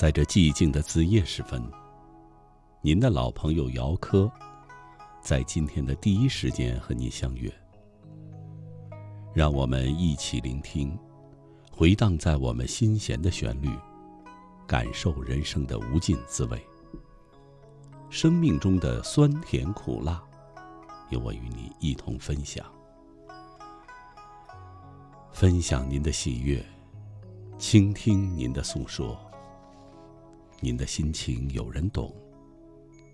[0.00, 1.62] 在这寂静的子夜时分，
[2.80, 4.32] 您的老朋友姚科，
[5.20, 7.52] 在今天的第一时间和您相约。
[9.34, 10.98] 让我们一起聆听，
[11.70, 13.68] 回荡在我们心弦的旋律，
[14.66, 16.58] 感受人生的无尽滋味。
[18.08, 20.24] 生命中的酸甜苦辣，
[21.10, 22.64] 由我与你一同分享，
[25.30, 26.64] 分享您的喜悦。
[27.58, 29.14] 倾听您的诉说，
[30.62, 32.14] 您的心情有人懂，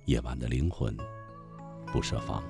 [0.07, 0.97] 夜晚的灵魂
[1.93, 2.43] 不设防。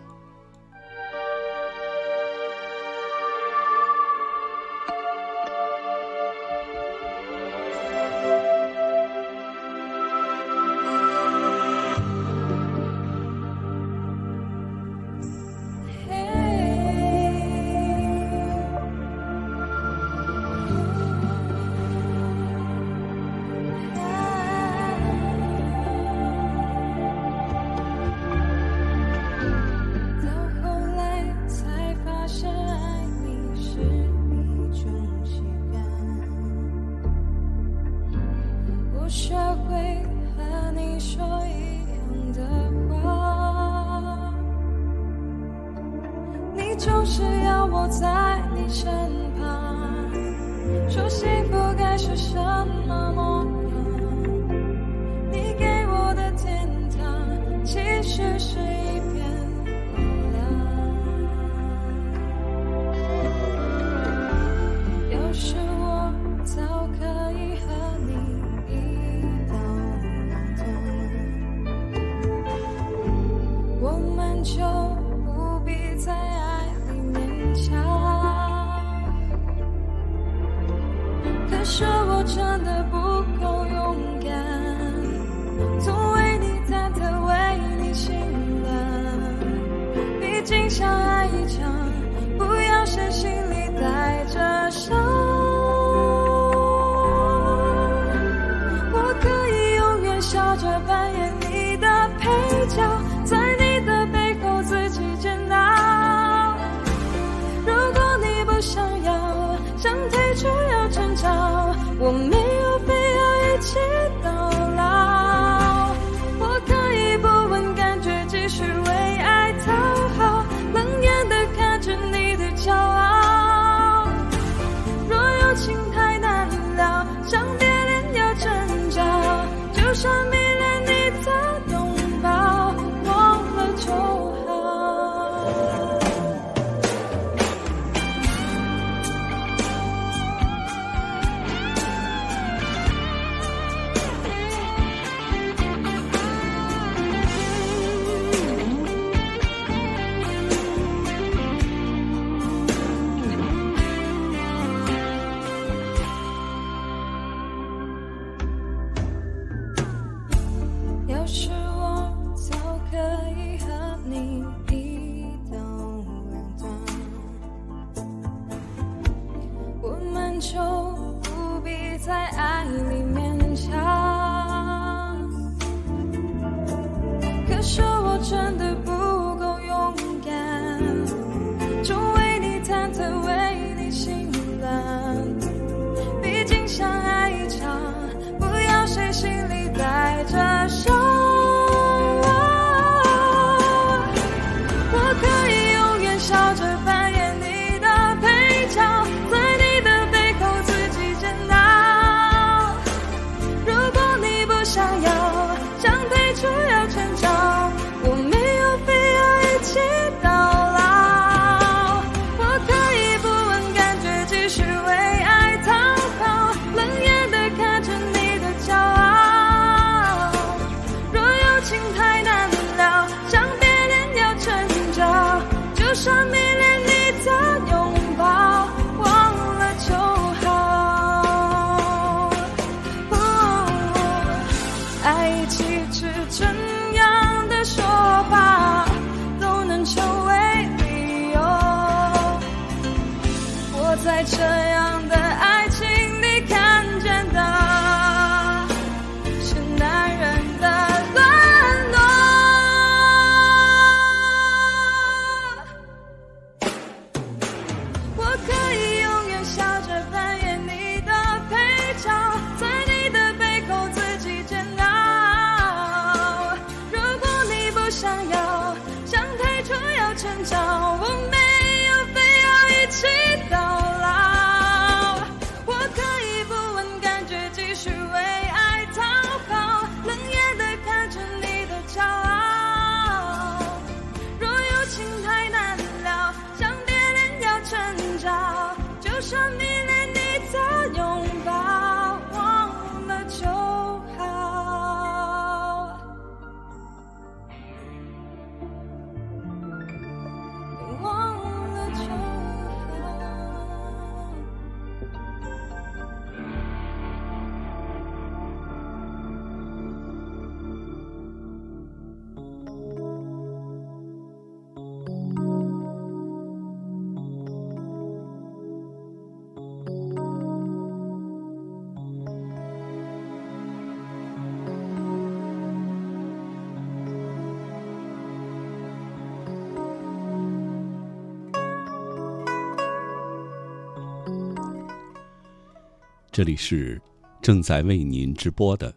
[336.36, 337.00] 这里是
[337.40, 338.94] 正在为您直播的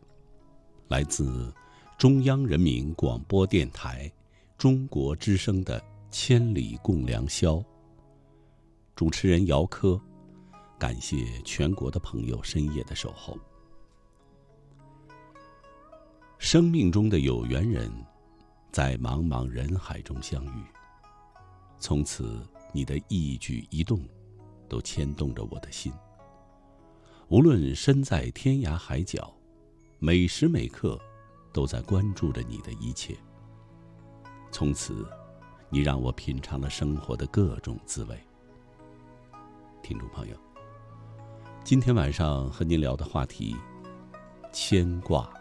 [0.90, 1.50] 来自
[1.98, 4.12] 中央人民广播电台
[4.58, 5.82] 中国之声的
[6.12, 7.64] 千里共良宵。
[8.94, 9.98] 主持人姚科
[10.78, 13.38] 感谢全国的朋友深夜的守候。
[16.40, 17.90] 生命中的有缘人
[18.70, 20.64] 在茫茫人海中相遇
[21.78, 24.06] 从此你的一举一动
[24.68, 25.90] 都牵动着我的心。
[27.30, 29.32] 无论身在天涯海角
[30.00, 31.00] 每时每刻
[31.54, 33.16] 都在关注着你的一切。
[34.52, 35.08] 从此
[35.70, 38.20] 你让我品尝了生活的各种滋味。
[39.84, 40.36] 听众朋友
[41.64, 43.56] 今天晚上和您聊的话题
[44.52, 45.32] 牵挂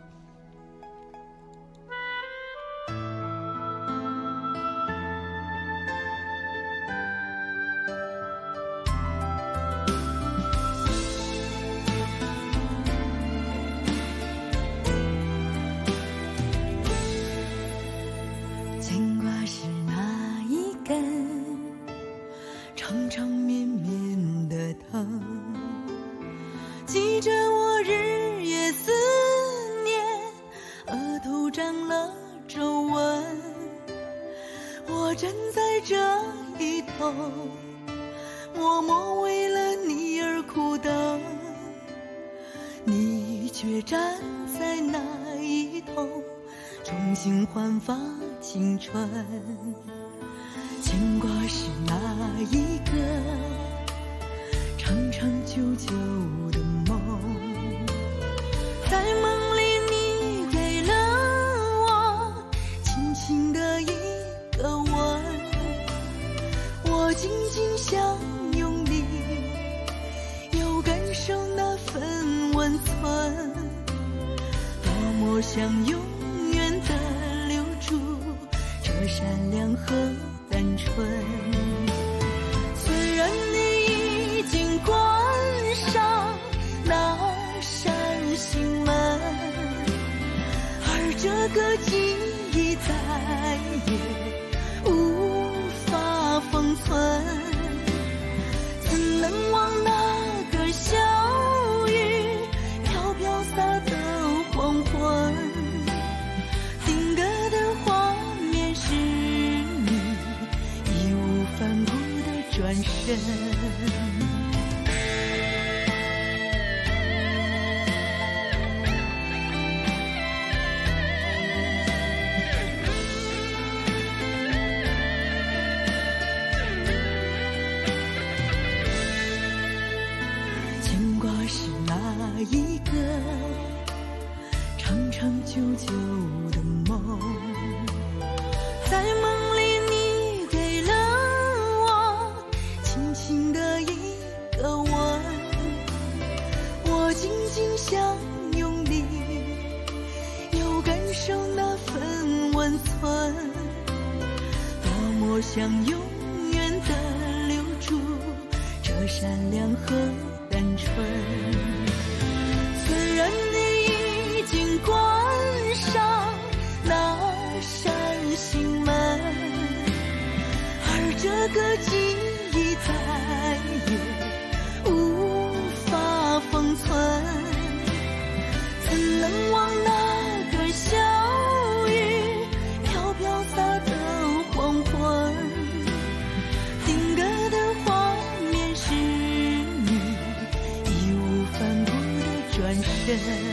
[193.16, 193.47] Spirit.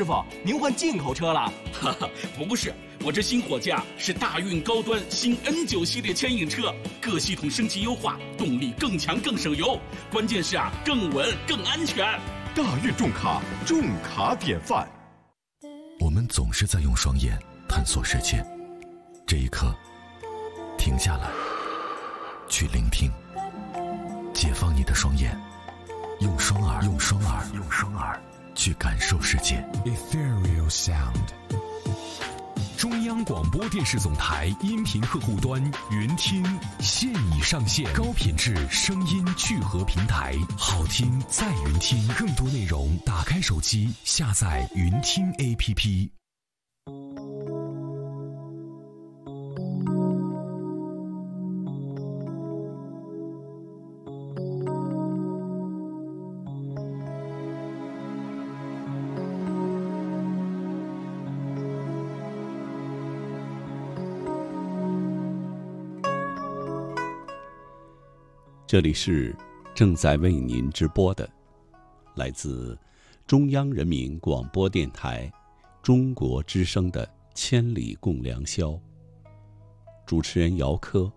[0.00, 1.52] 师傅，您换进口车了？
[1.78, 2.08] 哈哈，
[2.48, 2.72] 不是，
[3.04, 9.78] 我这新货架是大运高端新 N 九系列牵引车，各系统升级优化，动力更强更省油，
[10.10, 12.18] 关键是啊，更稳更安全。
[12.54, 14.88] 大运重卡，重卡典范。
[15.98, 17.38] 我们总是在用双眼
[17.68, 18.42] 探索世界，
[19.26, 19.70] 这一刻，
[20.78, 21.28] 停下来，
[22.48, 23.10] 去聆听，
[24.32, 25.38] 解放你的双眼，
[26.20, 28.18] 用双耳，用双耳，用双耳。
[28.60, 29.66] 去感受世界。
[29.86, 31.30] Ethereal Sound，
[32.76, 35.58] 中央广播电视总台音频客户端
[35.90, 36.44] 云听
[36.78, 42.06] 现已上线，高品质声音聚合平台，好听在云听。
[42.08, 46.19] 更多内容，打开手机下载云听 APP。
[68.70, 69.34] 这里是
[69.74, 71.28] 正在为您直播的，
[72.14, 72.78] 来自
[73.26, 75.28] 中央人民广播电台
[75.82, 78.68] 中国之声的《千里共良宵》。
[80.06, 81.12] 主持人姚科，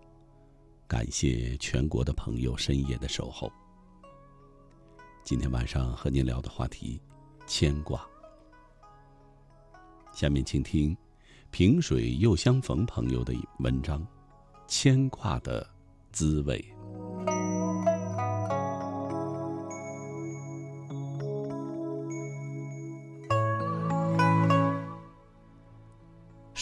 [0.88, 3.48] 感谢全国的朋友深夜的守候。
[5.22, 7.00] 今天晚上和您聊的话题，
[7.46, 8.04] 牵挂。
[10.12, 10.96] 下面请听
[11.52, 14.00] 萍水又相逢朋友的文章
[14.66, 15.64] 《牵挂的
[16.10, 16.58] 滋味》。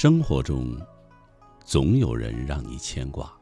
[0.03, 0.77] 生活中，
[1.65, 3.33] 总有人让你牵挂，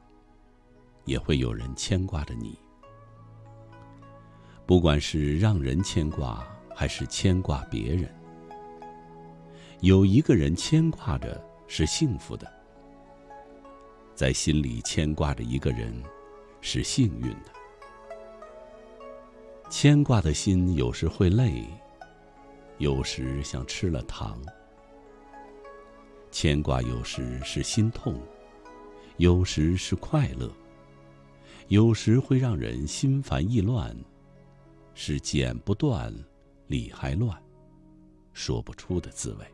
[1.07, 2.55] 也会有人牵挂着你。
[4.67, 8.14] 不管是让人牵挂，还是牵挂别人，
[9.81, 12.47] 有一个人牵挂着是幸福的，
[14.14, 15.90] 在心里牵挂着一个人
[16.61, 17.52] 是幸运的。
[19.71, 21.64] 牵挂的心有时会累，
[22.76, 24.38] 有时像吃了糖。
[26.31, 28.21] 牵挂有时是心痛，
[29.17, 30.51] 有时是快乐，
[31.69, 33.95] 有时会让人心烦意乱，
[34.95, 36.15] 是剪不断，
[36.69, 37.37] 理还乱，
[38.33, 39.45] 说不出的滋味。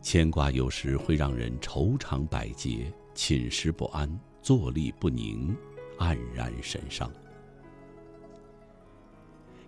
[0.00, 4.08] 牵挂有时会让人愁肠百结，寝食不安，
[4.42, 5.54] 坐立不宁，
[5.98, 7.10] 黯然神伤。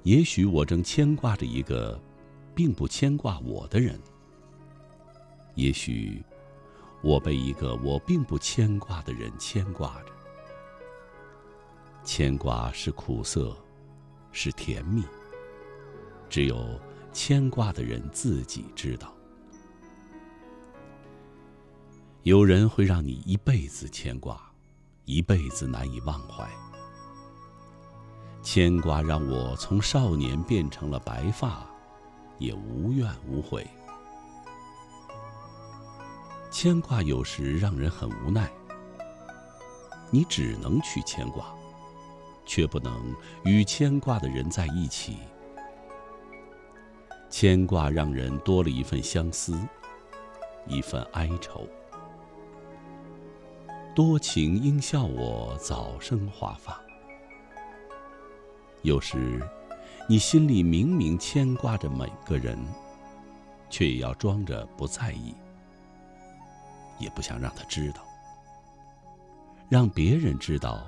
[0.03, 2.01] 也许我正牵挂着一个，
[2.55, 4.01] 并不牵挂我的人。
[5.57, 6.23] 也许，
[7.03, 10.13] 我被一个我并不牵挂的人牵挂着。
[12.05, 13.57] 牵挂是苦涩，
[14.33, 15.03] 是甜蜜。
[16.29, 16.79] 只有
[17.13, 19.13] 牵挂的人自己知道。
[22.23, 24.41] 有人会让你一辈子牵挂，
[25.05, 26.47] 一辈子难以忘怀。
[28.43, 31.67] 牵挂让我从少年变成了白发，
[32.39, 33.67] 也无怨无悔。
[36.59, 38.51] 牵挂有时让人很无奈，
[40.11, 41.55] 你只能去牵挂，
[42.47, 45.19] 却不能与牵挂的人在一起。
[47.29, 49.55] 牵挂让人多了一份相思，
[50.67, 51.69] 一份哀愁。
[53.95, 56.81] 多情应笑我早生华发。
[58.81, 59.47] 有时，
[60.09, 62.59] 你心里明明牵挂着每个人，
[63.69, 65.35] 却也要装着不在意。
[66.99, 68.03] 也不想让他知道，
[69.69, 70.87] 让别人知道，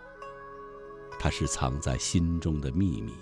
[1.19, 3.13] 他是藏在心中的秘密。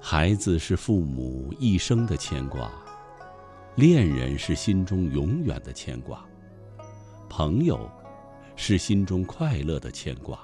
[0.00, 2.70] 孩子是父母一生的牵挂，
[3.74, 6.24] 恋人是心中永远的牵挂，
[7.28, 7.90] 朋友
[8.54, 10.38] 是心中快乐的牵挂。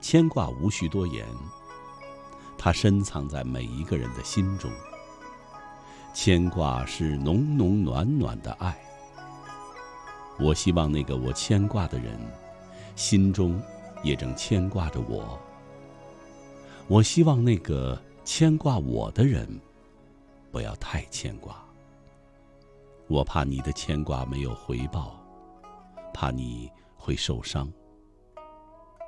[0.00, 1.24] 牵挂无需多言，
[2.58, 4.68] 它深藏在每一个人的心中。
[6.12, 8.78] 牵挂是浓浓暖暖的爱，
[10.38, 12.18] 我希望那个我牵挂的人，
[12.94, 13.60] 心中
[14.02, 15.40] 也正牵挂着我。
[16.86, 19.48] 我希望那个牵挂我的人，
[20.50, 21.56] 不要太牵挂。
[23.08, 25.18] 我怕你的牵挂没有回报，
[26.12, 27.72] 怕你会受伤。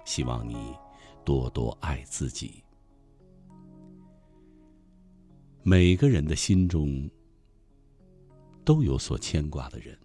[0.06, 0.74] 希望你
[1.22, 2.63] 多多爱自己。
[5.66, 7.10] 每个人的心中
[8.66, 9.98] 都有所牵挂的人，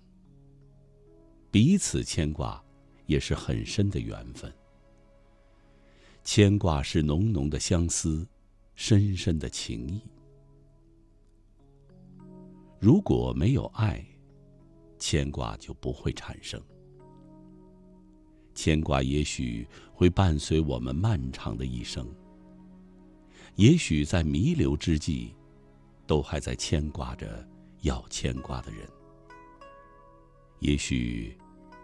[1.51, 2.63] 彼此牵挂
[3.07, 4.49] 也是很深的缘分。
[6.23, 8.25] 牵挂是浓浓的相思，
[8.73, 10.01] 深深的情谊。
[12.79, 14.01] 如果没有爱，
[14.97, 16.57] 牵挂就不会产生。
[18.55, 22.09] 牵挂也许会伴随我们漫长的一生，
[23.55, 25.35] 也许在弥留之际。
[26.09, 27.47] 都还在牵挂着
[27.81, 28.89] 要牵挂的人，
[30.57, 31.37] 也许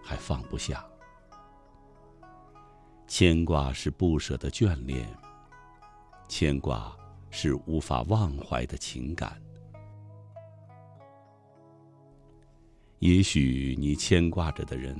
[0.04, 0.84] 还放不下。
[3.06, 5.08] 牵挂是不舍的眷恋，
[6.28, 6.92] 牵挂
[7.30, 9.40] 是无法忘怀的情感。
[12.98, 14.98] 也许你牵挂着的人，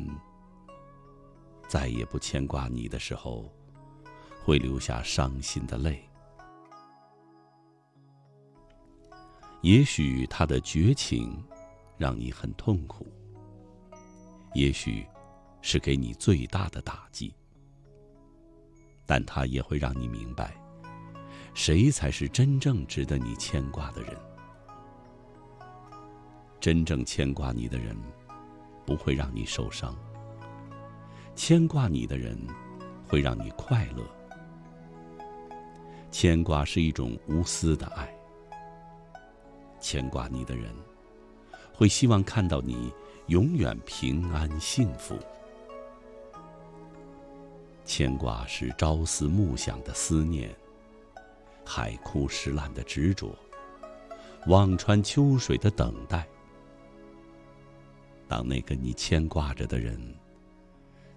[1.68, 3.52] 再也不牵挂你的时候，
[4.44, 6.08] 会流下伤心的泪。
[9.66, 11.44] 也许他的绝情，
[11.98, 13.12] 让你很痛苦。
[14.54, 15.04] 也许，
[15.60, 17.34] 是给你最大的打击。
[19.08, 20.56] 但他也会让你明白，
[21.56, 24.16] 谁才是真正值得你牵挂的人。
[26.60, 27.98] 真正牵挂你的人，
[28.86, 29.98] 不会让你受伤。
[31.36, 32.38] 牵挂你的人，
[33.08, 34.08] 会让你快乐。
[36.12, 38.15] 牵挂是一种无私的爱。
[39.86, 40.74] 牵挂你的人，
[41.72, 42.92] 会希望看到你
[43.28, 45.16] 永远平安幸福。
[47.86, 50.50] 牵挂是朝思暮想的思念，
[51.64, 53.38] 海枯石烂的执着，
[54.48, 56.28] 望穿秋水的等待。
[58.28, 60.02] 当那个你牵挂着的人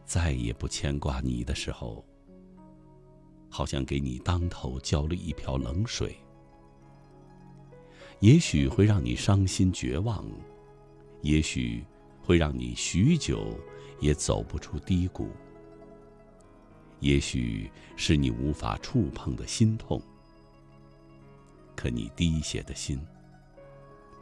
[0.04, 2.04] 再也不牵挂你的时候，
[3.48, 6.14] 好像给你当头浇了一瓢冷水。
[8.20, 10.24] 也许会让你伤心绝望，
[11.22, 11.84] 也许
[12.20, 13.56] 会让你许久
[14.00, 15.30] 也走不出低谷。
[17.00, 20.02] 也许是你无法触碰的心痛，
[21.76, 22.98] 可你滴血的心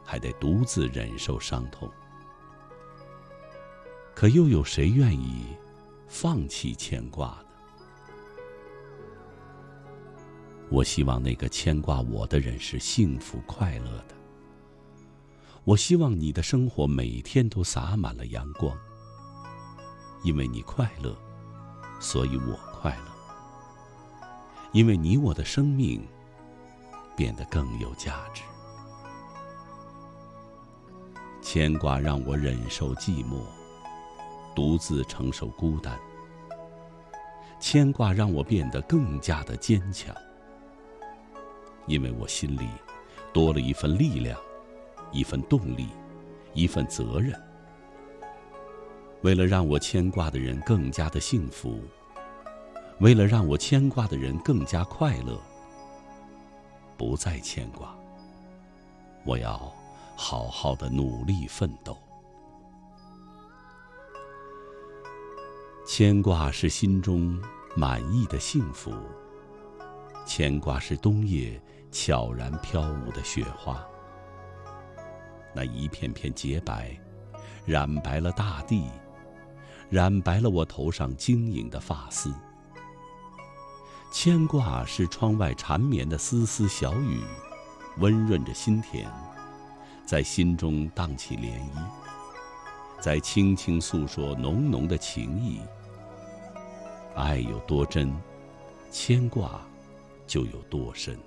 [0.03, 1.89] 还得独自忍受伤痛。
[4.13, 5.45] 可又有谁愿意
[6.07, 7.43] 放弃牵挂？
[10.69, 14.15] 我希望那个牵挂我的人是幸福快乐的。
[15.63, 18.77] 我希望你的生活每天都洒满了阳光。
[20.23, 21.15] 因为你快乐，
[21.99, 23.11] 所以我快乐。
[24.73, 26.05] 因为你我的生命
[27.15, 28.43] 变得更有价值。
[31.41, 33.41] 牵挂让我忍受寂寞，
[34.53, 35.97] 独自承受孤单。
[37.59, 40.13] 牵挂让我变得更加的坚强。
[41.87, 42.67] 因为我心里
[43.33, 44.39] 多了一份力量，
[45.11, 45.87] 一份动力，
[46.53, 47.33] 一份责任。
[49.21, 51.81] 为了让我牵挂的人更加的幸福，
[52.99, 55.41] 为了让我牵挂的人更加快乐，
[56.97, 57.97] 不再牵挂，
[59.25, 59.73] 我要
[60.15, 61.97] 好好的努力奋斗。
[65.87, 67.41] 牵挂是心中
[67.75, 68.93] 满意的幸福，
[70.25, 71.59] 牵挂是冬夜。
[71.91, 73.83] 悄然飘舞的雪花，
[75.53, 76.97] 那一片片洁白，
[77.65, 78.89] 染白了大地，
[79.89, 82.33] 染白了我头上晶莹的发丝。
[84.11, 87.21] 牵挂是窗外缠绵的丝丝小雨，
[87.97, 89.07] 温润着心田，
[90.05, 95.61] 在心中荡起涟漪，在轻轻诉说浓浓的情意。
[97.15, 98.15] 爱有多真，
[98.91, 99.61] 牵挂
[100.25, 101.17] 就有多深。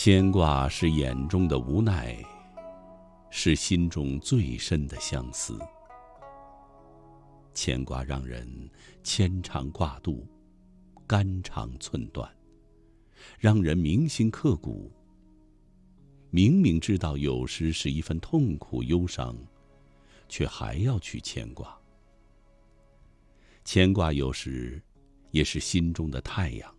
[0.00, 2.24] 牵挂是眼中的无奈，
[3.30, 5.58] 是心中最深的相思。
[7.52, 8.48] 牵挂让人
[9.02, 10.24] 牵肠挂肚，
[11.04, 12.32] 肝肠寸断，
[13.40, 14.88] 让人铭心刻骨。
[16.30, 19.36] 明明知道有时是一份痛苦忧伤，
[20.28, 21.76] 却还要去牵挂。
[23.64, 24.80] 牵挂有时
[25.32, 26.72] 也是心中的太阳，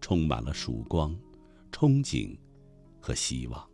[0.00, 1.14] 充满了曙光。
[1.70, 2.36] 憧憬
[3.00, 3.68] 和希望，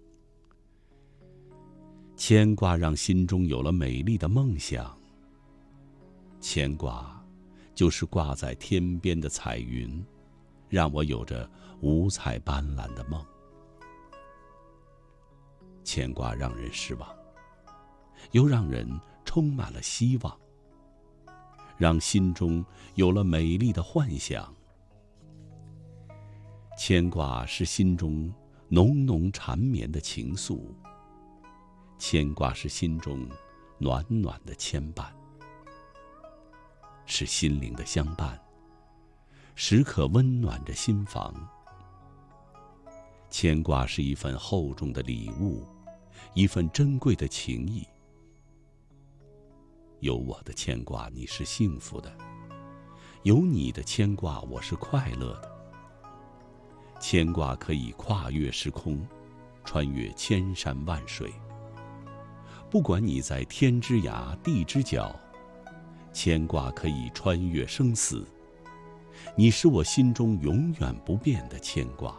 [2.17, 4.97] 牵挂让心中有了美丽的梦想。
[6.41, 7.25] 牵挂，
[7.75, 10.05] 就是挂在天边的彩云，
[10.69, 13.25] 让我有着五彩斑斓的梦。
[15.83, 17.09] 牵挂让人失望，
[18.33, 18.87] 又让人
[19.25, 20.39] 充满了希望，
[21.79, 24.55] 让心中有了美丽的幻想。
[26.77, 28.33] 牵挂是心中
[28.69, 30.61] 浓浓缠绵的情愫。
[31.99, 33.27] 牵挂是心中
[33.79, 35.07] 暖暖的牵绊，
[37.07, 38.39] 是心灵的相伴，
[39.55, 41.33] 时刻温暖着心房。
[43.31, 45.65] 牵挂是一份厚重的礼物，
[46.35, 47.87] 一份珍贵的情谊。
[50.01, 52.11] 有我的牵挂，你是幸福的；
[53.23, 55.54] 有你的牵挂，我是快乐的。
[57.07, 59.07] 牵挂可以跨越时空，
[59.63, 61.31] 穿越千山万水。
[62.71, 65.15] 不管你在天之涯地之角，
[66.15, 68.27] 牵挂可以穿越生死。
[69.37, 72.17] 你是我心中永远不变的牵挂。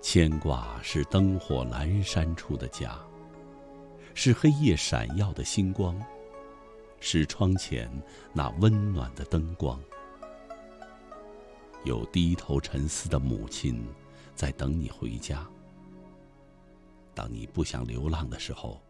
[0.00, 2.98] 牵挂是灯火阑珊处的家，
[4.14, 5.94] 是黑夜闪耀的星光，
[7.00, 7.86] 是窗前
[8.32, 9.78] 那温暖的灯光。
[11.84, 13.86] 有低头沉思的母亲，
[14.34, 15.48] 在等你回家。
[17.14, 18.80] 当你不想流浪的时候，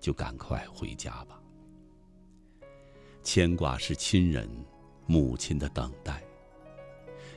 [0.00, 1.40] 就赶快回家吧。
[3.22, 4.48] 牵挂是亲人、
[5.06, 6.22] 母亲的等待。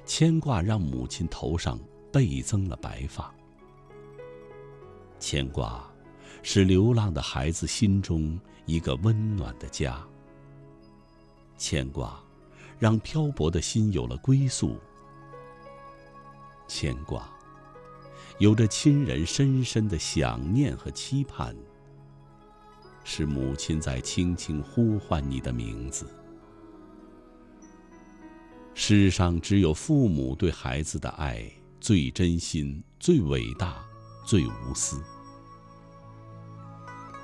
[0.06, 1.80] 牵挂让母亲头上
[2.12, 3.34] 倍增了白发。
[5.20, 5.90] 牵挂
[6.44, 10.06] 是流浪的孩子心中一个温暖的家。
[11.58, 12.20] 牵挂
[12.78, 14.78] 让漂泊的心有了归宿。
[16.68, 17.30] 牵挂。
[18.38, 21.56] 有着亲人深深的想念和期盼，
[23.04, 26.06] 是母亲在轻轻呼唤你的名字。
[28.74, 31.50] 世上只有父母对孩子的爱
[31.80, 33.82] 最真心、最伟大、
[34.26, 35.02] 最无私。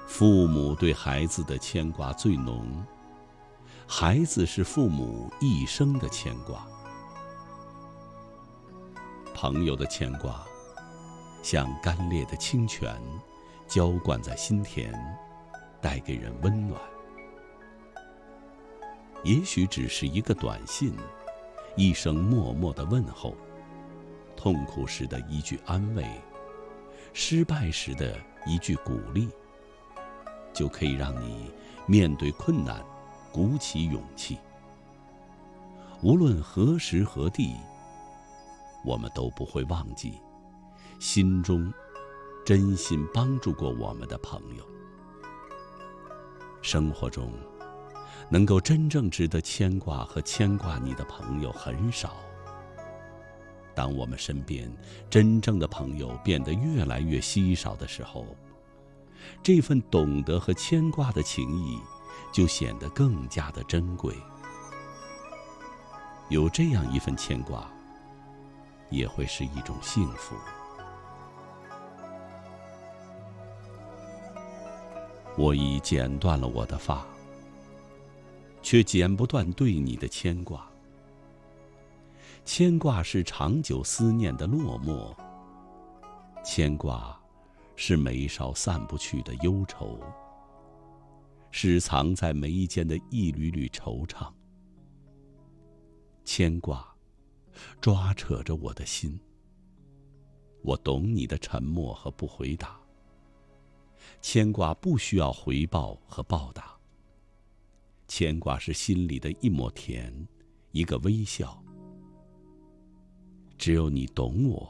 [0.07, 2.85] 父母对孩子的牵挂最浓，
[3.85, 6.65] 孩子是父母一生的牵挂。
[9.33, 10.43] 朋友的牵挂。
[11.43, 12.95] 像干裂的清泉，
[13.67, 14.93] 浇灌在心田，
[15.81, 16.79] 带给人温暖。
[19.23, 20.93] 也许只是一个短信，
[21.75, 23.35] 一声默默的问候，
[24.35, 26.05] 痛苦时的一句安慰，
[27.13, 28.15] 失败时的
[28.45, 29.27] 一句鼓励，
[30.53, 31.51] 就可以让你
[31.87, 32.83] 面对困难，
[33.31, 34.37] 鼓起勇气。
[36.03, 37.55] 无论何时何地，
[38.83, 40.13] 我们都不会忘记。
[40.99, 41.73] 心中
[42.45, 44.63] 真心帮助过我们的朋友，
[46.61, 47.31] 生活中
[48.29, 52.15] 能够真正值得牵挂和牵挂你的朋友很少。
[53.73, 54.71] 当我们身边
[55.09, 58.25] 真正的朋友变得越来越稀少的时候，
[59.41, 61.79] 这份懂得和牵挂的情谊
[62.31, 64.15] 就显得更加的珍贵。
[66.29, 67.71] 有这样一份牵挂，
[68.91, 70.35] 也会是一种幸福。
[75.37, 77.03] 我已剪断了我的发，
[78.61, 80.69] 却剪不断对你的牵挂。
[82.43, 85.15] 牵挂是长久思念的落寞，
[86.43, 87.17] 牵挂
[87.75, 89.99] 是眉梢散不去的忧愁，
[91.49, 94.27] 是藏在眉间的一缕缕惆怅。
[96.25, 96.90] 牵挂
[97.79, 99.19] 抓扯着我的心，
[100.61, 102.79] 我懂你的沉默和不回答。
[104.21, 106.77] 牵挂不需要回报和报答。
[108.07, 110.13] 牵挂是心里的一抹甜，
[110.71, 111.63] 一个微笑。
[113.57, 114.69] 只有你懂我，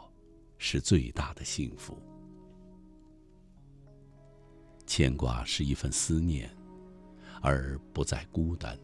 [0.58, 1.98] 是最大的幸福。
[4.86, 6.54] 牵挂是一份思念，
[7.42, 8.78] 而不再孤单。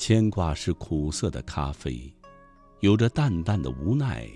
[0.00, 2.10] 牵挂是苦涩的咖啡，
[2.80, 4.26] 有着淡淡的无奈，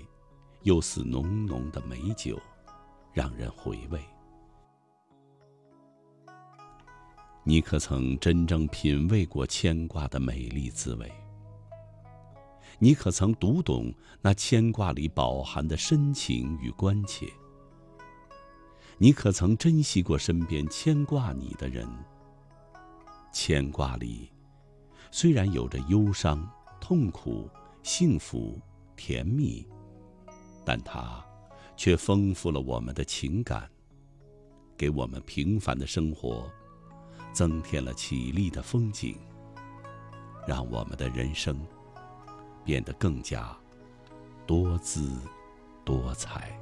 [0.61, 2.39] 又似浓浓的美酒。
[3.11, 3.99] 让人回味。
[7.43, 11.11] 你可曾真正品味过牵挂的美丽滋味？
[12.77, 17.25] 你可曾读懂那牵挂里饱含的深情与关切？
[18.99, 21.89] 你可曾珍惜过身边牵挂你的人？
[23.33, 24.29] 牵挂里，
[25.17, 26.45] 虽然有着忧伤、
[26.81, 27.49] 痛苦、
[27.83, 28.59] 幸福、
[28.97, 29.65] 甜蜜，
[30.65, 31.23] 但它。
[31.77, 33.69] 却丰富了我们的情感，
[34.77, 36.49] 给我们平凡的生活
[37.33, 39.17] 增添了绮丽的风景，
[40.47, 41.65] 让我们的人生
[42.63, 43.57] 变得更加
[44.45, 45.11] 多姿
[45.83, 46.57] 多彩。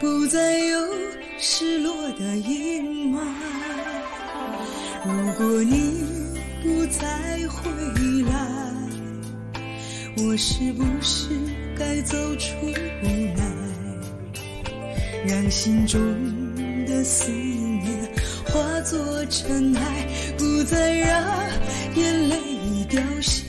[0.00, 0.88] 不再有
[1.38, 3.18] 失落的阴霾？
[5.04, 6.04] 如果你
[6.62, 7.68] 不再回
[8.22, 8.32] 来，
[10.18, 11.30] 我是不是
[11.76, 12.54] 该走出
[13.02, 13.06] 无
[13.36, 13.42] 奈？
[15.26, 16.00] 让心中
[16.86, 17.84] 的思念
[18.46, 20.06] 化作尘埃，
[20.38, 21.24] 不再让
[21.96, 22.36] 眼泪
[22.88, 23.42] 掉下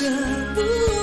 [0.00, 0.06] 舍
[0.54, 0.99] 不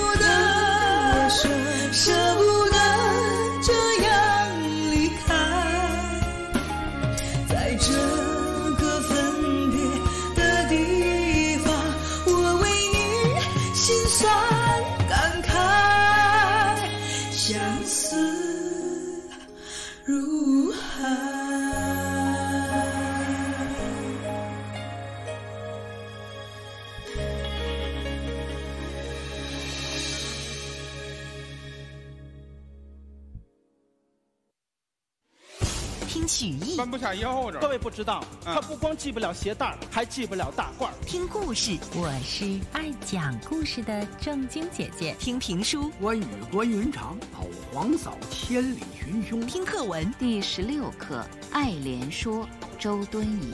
[37.62, 45.16] 各位不知道，他不光系不了鞋带还系不了大褂听故事，我是爱讲故事的正经姐姐。
[45.18, 49.40] 听评书，关羽关云长跑黄嫂千里寻兄。
[49.48, 52.46] 听课文，第十六课《爱莲说》
[52.78, 53.54] 周敦颐。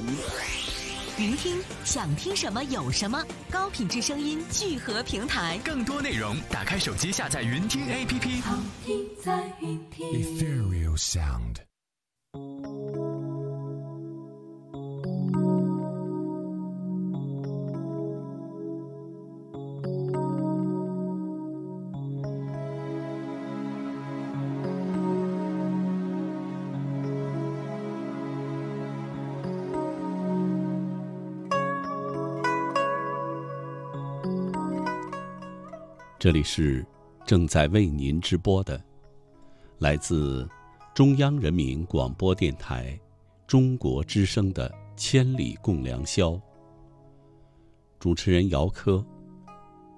[1.19, 8.41] 云听想听什么有什么，高品质声音聚合平台，更多内容打开手机下载云听 APP。
[8.41, 10.07] 好听在云听。
[10.11, 11.57] Ethereal Sound。
[36.23, 36.85] 这里是
[37.25, 38.81] 正在为您直播的，
[39.79, 40.47] 来自
[40.93, 42.97] 中央人民广播电台
[43.45, 46.29] 中国之声的《千里共良宵》。
[47.99, 49.05] 主持人姚科，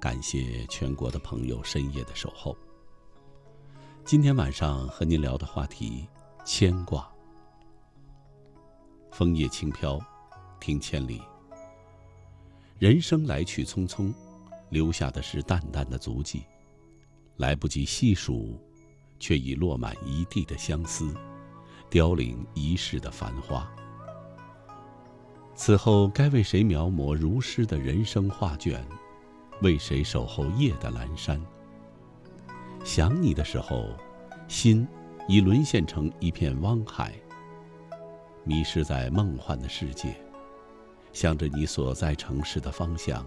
[0.01, 2.57] 感谢全国的朋友深夜的守候。
[4.03, 6.07] 今天晚上和您聊的话题：
[6.43, 7.07] 牵挂。
[9.11, 10.01] 枫叶轻飘，
[10.59, 11.21] 听千里。
[12.79, 14.11] 人生来去匆匆。
[14.75, 16.43] 留下的是淡淡的足迹，
[17.37, 18.59] 来不及细数，
[19.21, 21.15] 却已落满一地的相思，
[21.89, 23.65] 凋零一世的繁花。
[25.55, 28.85] 此后该为谁描摹如诗的人生画卷？
[29.61, 31.41] 为谁守候夜的阑珊？
[32.83, 33.87] 想你的时候，
[34.49, 34.85] 心
[35.29, 37.13] 已沦陷成一片汪海，
[38.43, 40.13] 迷失在梦幻的世界，
[41.13, 43.25] 向着你所在城市的方向。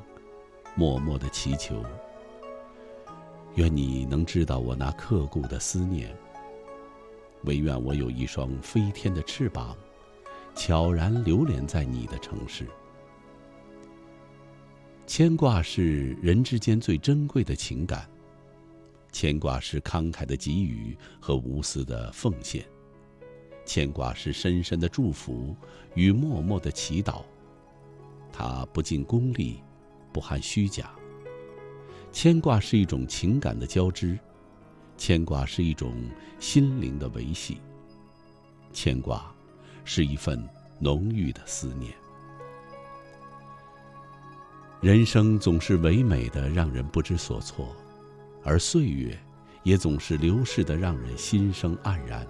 [0.78, 1.84] 默默的祈求，
[3.56, 6.16] 愿你能知道我那刻骨的思念。
[7.42, 9.76] 唯愿我有一双飞天的翅膀，
[10.54, 12.64] 悄然流连在你的城市。
[15.04, 18.08] 牵挂是人之间最珍贵的情感，
[19.10, 22.64] 牵挂是慷慨的给予和无私的奉献，
[23.64, 25.56] 牵挂是深深的祝福
[25.96, 27.24] 与默默的祈祷。
[28.32, 29.60] 它不尽功利。
[30.12, 30.90] 不含虚假。
[32.10, 34.18] 牵挂是一种情感的交织，
[34.96, 35.94] 牵挂是一种
[36.40, 37.58] 心灵的维系，
[38.72, 39.32] 牵挂
[39.84, 40.42] 是一份
[40.80, 41.92] 浓郁的思念。
[44.80, 47.74] 人生总是唯美的，让人不知所措，
[48.44, 49.18] 而岁月
[49.64, 52.26] 也总是流逝的，让人心生黯然。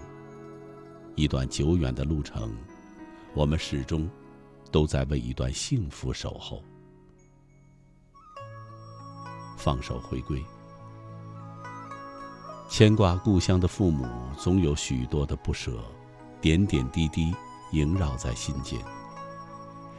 [1.14, 2.56] 一段久远的路程，
[3.34, 4.08] 我们始终
[4.72, 6.62] 都在为一段幸福守候。
[9.68, 10.42] 放手回归，
[12.70, 15.72] 牵挂故乡的父母，总有许多的不舍，
[16.40, 17.34] 点点滴滴
[17.72, 18.80] 萦绕在心间。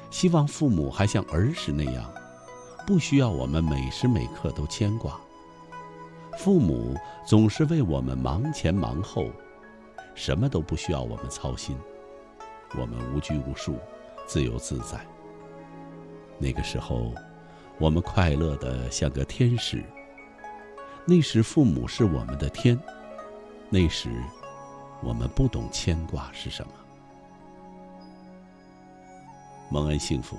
[0.10, 2.12] 希望父母还像儿时那样，
[2.88, 5.22] 不需要我们每时每刻都牵挂。
[6.40, 9.28] 父母总是为我们忙前忙后，
[10.16, 11.78] 什么都不需要我们操心，
[12.76, 13.78] 我们无拘无束，
[14.26, 15.00] 自由自在。
[16.40, 17.14] 那个时候。
[17.80, 19.84] 我们快乐的像个天使。
[21.06, 22.78] 那时父母是我们的天，
[23.70, 24.10] 那时
[25.02, 26.74] 我们不懂牵挂是什么。
[29.72, 30.38] 蒙恩幸福。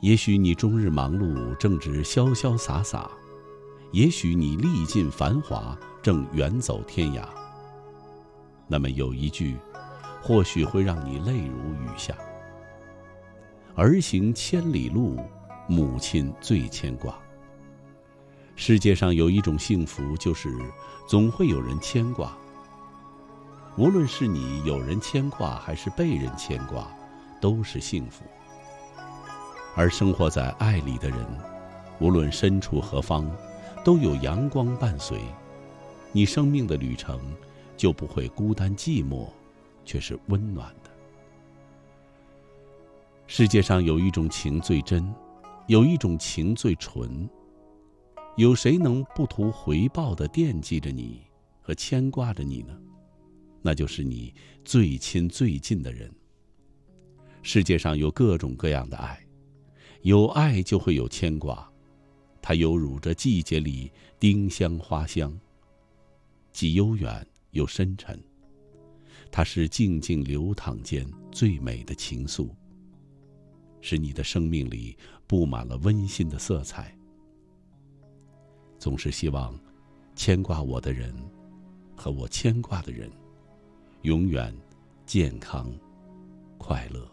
[0.00, 3.10] 也许你终日忙碌，正值潇潇洒洒；
[3.92, 7.26] 也许你历尽繁华，正远走天涯。
[8.68, 9.56] 那么有一句，
[10.22, 12.14] 或许会让你泪如雨下。
[13.78, 15.16] 儿行千里路，
[15.68, 17.16] 母亲最牵挂。
[18.56, 20.52] 世界上有一种幸福，就是
[21.08, 22.36] 总会有人牵挂。
[23.76, 26.90] 无论是你有人牵挂，还是被人牵挂，
[27.40, 28.24] 都是幸福。
[29.76, 31.18] 而生活在爱里的人，
[32.00, 33.30] 无论身处何方，
[33.84, 35.20] 都有阳光伴随，
[36.10, 37.20] 你生命的旅程
[37.76, 39.28] 就不会孤单寂寞，
[39.84, 40.87] 却是温暖的。
[43.30, 45.14] 世界上有一种情最真，
[45.66, 47.28] 有一种情最纯。
[48.38, 51.20] 有谁能不图回报的惦记着你
[51.60, 52.74] 和牵挂着你呢？
[53.60, 56.10] 那就是你最亲最近的人。
[57.42, 59.20] 世界上有各种各样的爱，
[60.00, 61.70] 有爱就会有牵挂，
[62.40, 65.38] 它犹如这季节里丁香花香，
[66.50, 68.18] 既悠远又深沉。
[69.30, 72.48] 它是静静流淌间最美的情愫。
[73.80, 76.96] 使你的生命里布满了温馨的色彩。
[78.78, 79.58] 总是希望，
[80.14, 81.14] 牵挂我的人，
[81.96, 83.10] 和我牵挂的人，
[84.02, 84.54] 永远
[85.04, 85.72] 健康、
[86.56, 87.08] 快乐。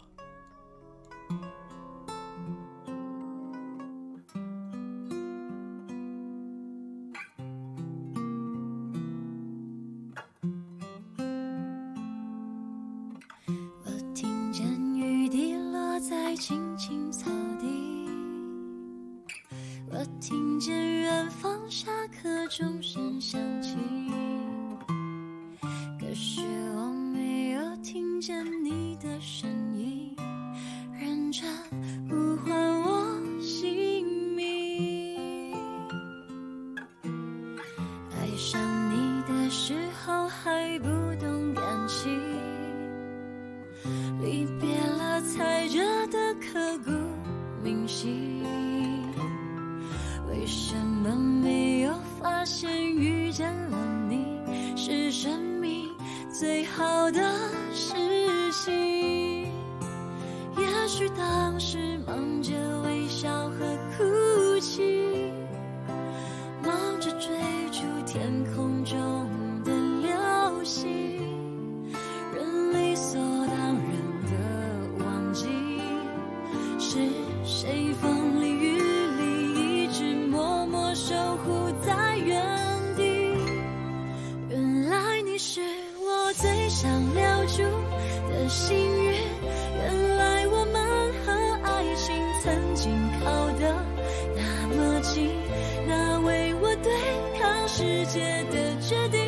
[98.06, 99.25] 世界的决定。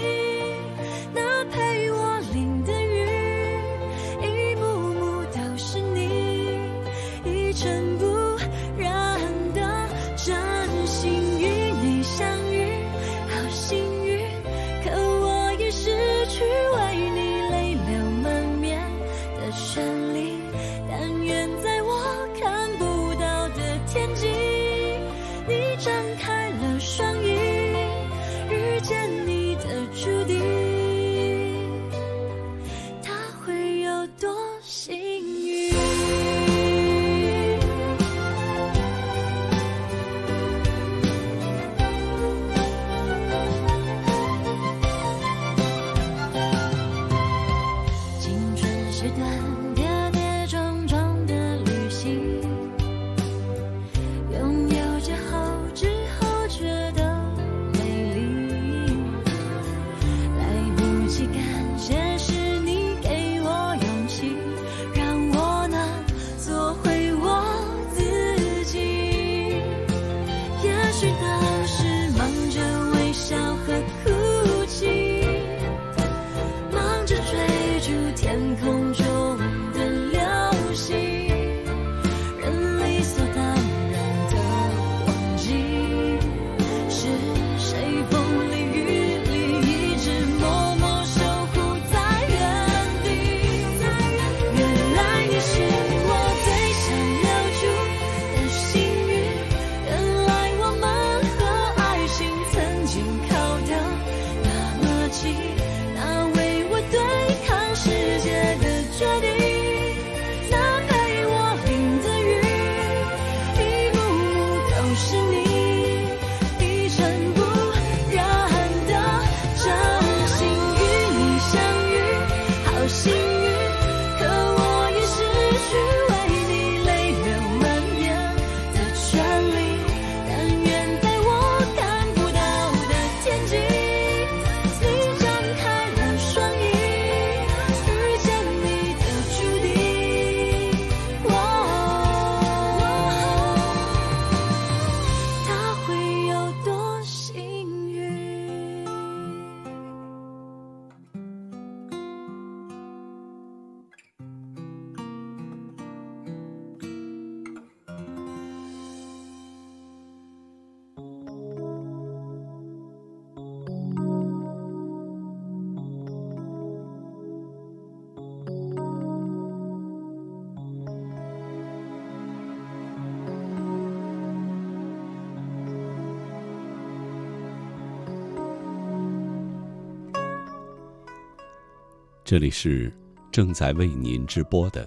[182.28, 182.92] 这里是
[183.32, 184.86] 正在为您直播的，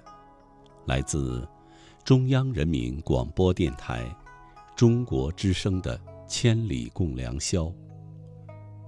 [0.85, 1.49] 来自
[2.03, 4.15] 中央人民广播电台
[4.75, 7.63] 中国之声的《千里共良宵》，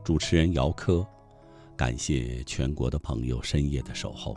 [0.03, 1.03] 主持人姚科，
[1.75, 4.35] 感谢全国的朋友深夜的守候。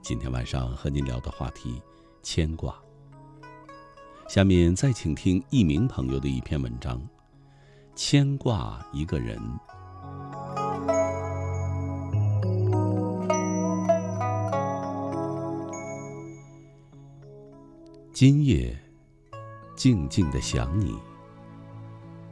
[0.00, 1.82] 今天晚上和您聊的话题，
[2.22, 2.74] 牵挂。
[4.30, 6.98] 下面再请听一名朋友的一篇文章，
[7.94, 9.38] 《牵挂一个人
[18.14, 18.78] 今夜，
[19.74, 20.96] 静静的想你，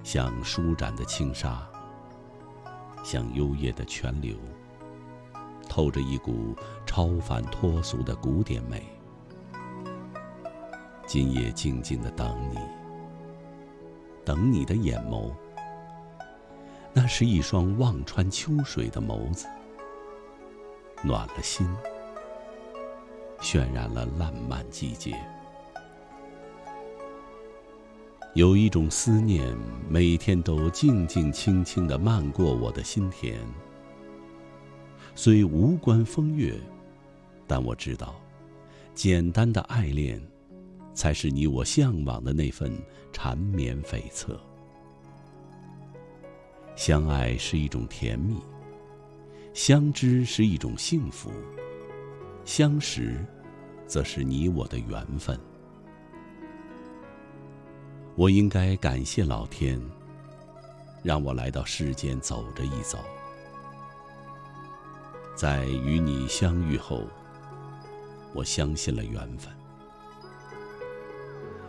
[0.05, 1.68] 像舒展的轻纱，
[3.03, 4.37] 像幽夜的泉流，
[5.68, 6.55] 透着一股
[6.87, 8.80] 超凡脱俗的古典美。
[11.05, 12.59] 今夜静静的等你，
[14.24, 15.33] 等你的眼眸，
[16.93, 19.49] 那是一双望穿秋水的眸子，
[21.03, 21.68] 暖了心，
[23.41, 25.18] 渲染了烂漫季节。
[28.35, 29.55] 有一种思念，
[29.91, 33.39] 每天都静静轻轻的漫过我的心田。
[35.14, 36.59] 虽无关风月，
[37.47, 38.18] 但我知道，
[38.95, 40.18] 简单的爱恋，
[40.95, 42.72] 才是你我向往的那份
[43.12, 44.35] 缠绵悱恻。
[46.74, 48.37] 相爱是一种甜蜜，
[49.53, 51.30] 相知是一种幸福，
[52.47, 53.22] 相识，
[53.87, 55.39] 则是你我的缘分。
[58.14, 59.80] 我应该感谢老天，
[61.02, 62.98] 让我来到世间走着一走。
[65.34, 67.04] 在与你相遇后，
[68.34, 69.50] 我相信了缘分。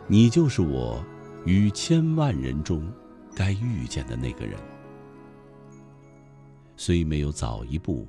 [0.06, 1.02] 你就是我
[1.46, 2.92] 于千万人中
[3.34, 4.60] 该遇见的那个人。
[6.76, 8.06] 虽没有早一步，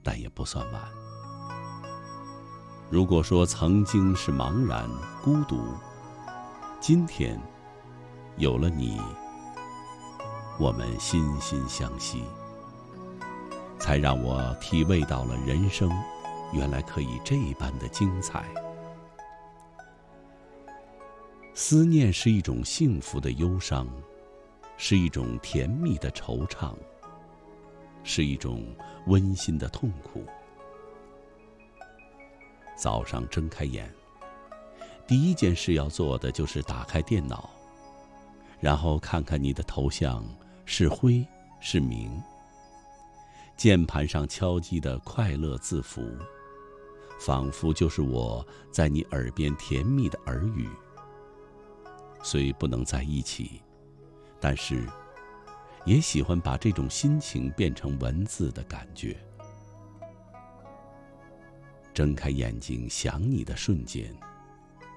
[0.00, 0.80] 但也不算晚。
[2.88, 4.88] 如果说曾经是茫然
[5.24, 5.60] 孤独，
[6.80, 7.36] 今天。
[8.36, 9.00] 有了你，
[10.58, 12.24] 我们心心相惜，
[13.78, 15.88] 才让我体味到了人生，
[16.52, 18.44] 原来可以这般的精彩。
[21.54, 23.86] 思念是一种幸福的忧伤，
[24.76, 26.74] 是一种甜蜜的惆怅，
[28.02, 28.66] 是一种
[29.06, 30.24] 温馨的痛苦。
[32.76, 33.88] 早上睁开眼，
[35.06, 37.48] 第一件事要做的就是打开电脑。
[38.64, 40.24] 然后看看你的头像
[40.64, 41.22] 是灰
[41.60, 42.10] 是明，
[43.58, 46.02] 键盘上敲击的快乐字符，
[47.20, 48.42] 仿佛就是我
[48.72, 50.66] 在你耳边甜蜜的耳语。
[52.22, 53.60] 虽不能在一起，
[54.40, 54.88] 但是
[55.84, 59.14] 也喜欢把这种心情变成文字的感觉。
[61.92, 64.10] 睁开眼睛想你的瞬间，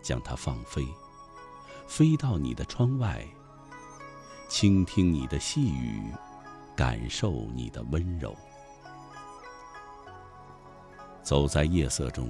[0.02, 0.88] 将它放飞，
[1.86, 3.28] 飞到你的窗外。
[4.48, 6.02] 倾听你的细语，
[6.76, 8.36] 感受你的温柔。
[11.22, 12.30] 走在夜色中，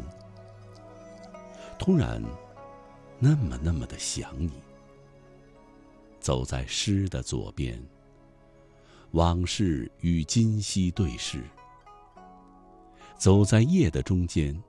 [1.78, 2.22] 突然
[3.20, 4.52] 那么那么的想你。
[6.20, 7.80] 走在诗的左边，
[9.12, 11.40] 往事与今夕对视；
[13.16, 14.60] 走在夜的中间，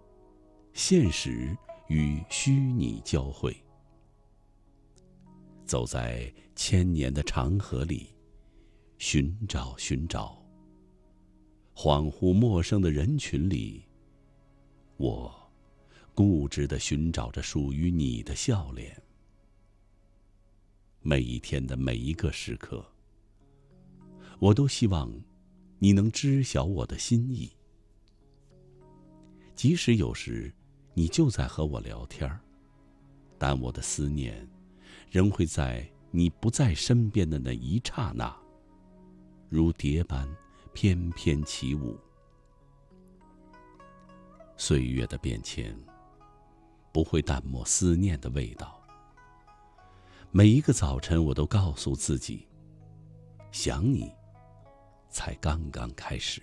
[0.74, 1.56] 现实
[1.88, 3.56] 与虚拟交汇。
[5.64, 8.08] 走在千年的长河里，
[8.98, 10.36] 寻找寻找。
[11.72, 13.84] 恍惚陌生的人群里，
[14.96, 15.32] 我
[16.16, 19.00] 固执的寻找着属于你的笑脸。
[21.00, 22.84] 每一天的每一个时刻，
[24.40, 25.08] 我都希望
[25.78, 27.48] 你能知晓我的心意。
[29.54, 30.52] 即使有时
[30.92, 32.28] 你就在和我聊天
[33.38, 34.44] 但我的思念。
[35.10, 38.34] 仍会在你不在身边的那一刹那，
[39.48, 40.28] 如蝶般
[40.72, 41.98] 翩翩起舞。
[44.56, 45.76] 岁月的变迁
[46.92, 48.80] 不会淡漠思念的味道。
[50.30, 52.46] 每一个早晨，我都告诉自己，
[53.52, 54.12] 想你，
[55.08, 56.42] 才刚刚开始。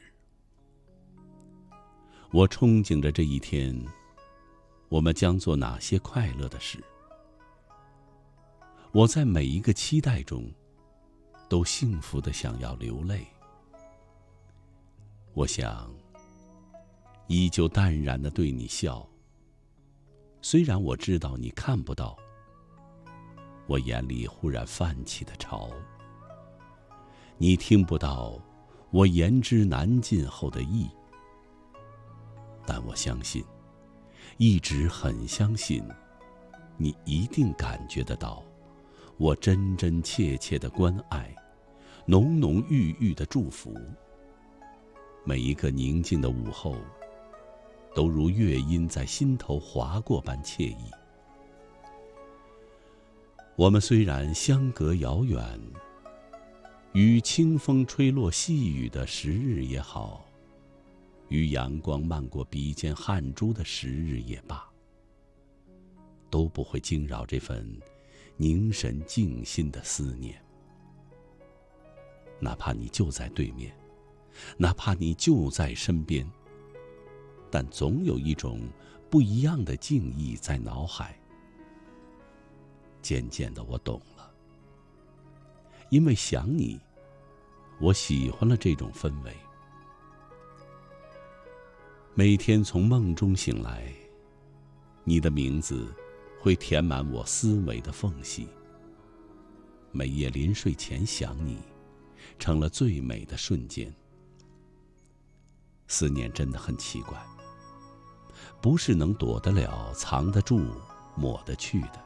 [2.32, 3.76] 我憧憬着这一天，
[4.90, 6.84] 我们将做哪些快乐的事。
[8.96, 10.50] 我在每一个期待中，
[11.50, 13.28] 都幸福的想要流泪。
[15.34, 15.94] 我想，
[17.28, 19.06] 依旧淡然的对你笑。
[20.42, 22.18] 虽然我知道你看不到，
[23.68, 25.70] 我眼里忽然泛起的潮。
[27.38, 28.40] 你听不到，
[28.92, 30.90] 我言之难尽后的意。
[32.66, 33.44] 但我相信，
[34.38, 35.84] 一直很相信，
[36.78, 38.42] 你一定感觉得到。
[39.18, 41.34] 我真真切切的关爱，
[42.06, 43.74] 浓浓郁郁的祝福。
[45.24, 46.76] 每一个宁静的午后，
[47.96, 50.92] 都如乐音在心头划过般惬意。
[53.56, 55.60] 我们虽然相隔遥远，
[56.92, 60.26] 与清风吹落细雨的时日也好，
[61.30, 64.70] 与阳光漫过鼻尖汗珠的时日也罢。
[66.30, 67.66] 都不会惊扰这份
[68.38, 70.40] 凝神静心的思念。
[72.40, 73.74] 哪怕你就在对面，
[74.58, 76.30] 哪怕你就在身边，
[77.50, 78.60] 但总有一种
[79.10, 81.18] 不一样的敬意在脑海。
[83.02, 84.30] 渐渐的，我懂了，
[85.90, 86.80] 因为想你，
[87.80, 89.32] 我喜欢了这种氛围。
[92.16, 93.94] 每天从梦中醒来，
[95.04, 95.94] 你的名字
[96.46, 98.48] 会填满我思维的缝隙。
[99.92, 101.58] 每夜临睡前想你。
[102.38, 103.92] 成了最美的瞬间。
[105.88, 107.18] 思念真的很奇怪，
[108.62, 110.62] 不是能躲得了、藏得住、
[111.16, 112.04] 抹得去的。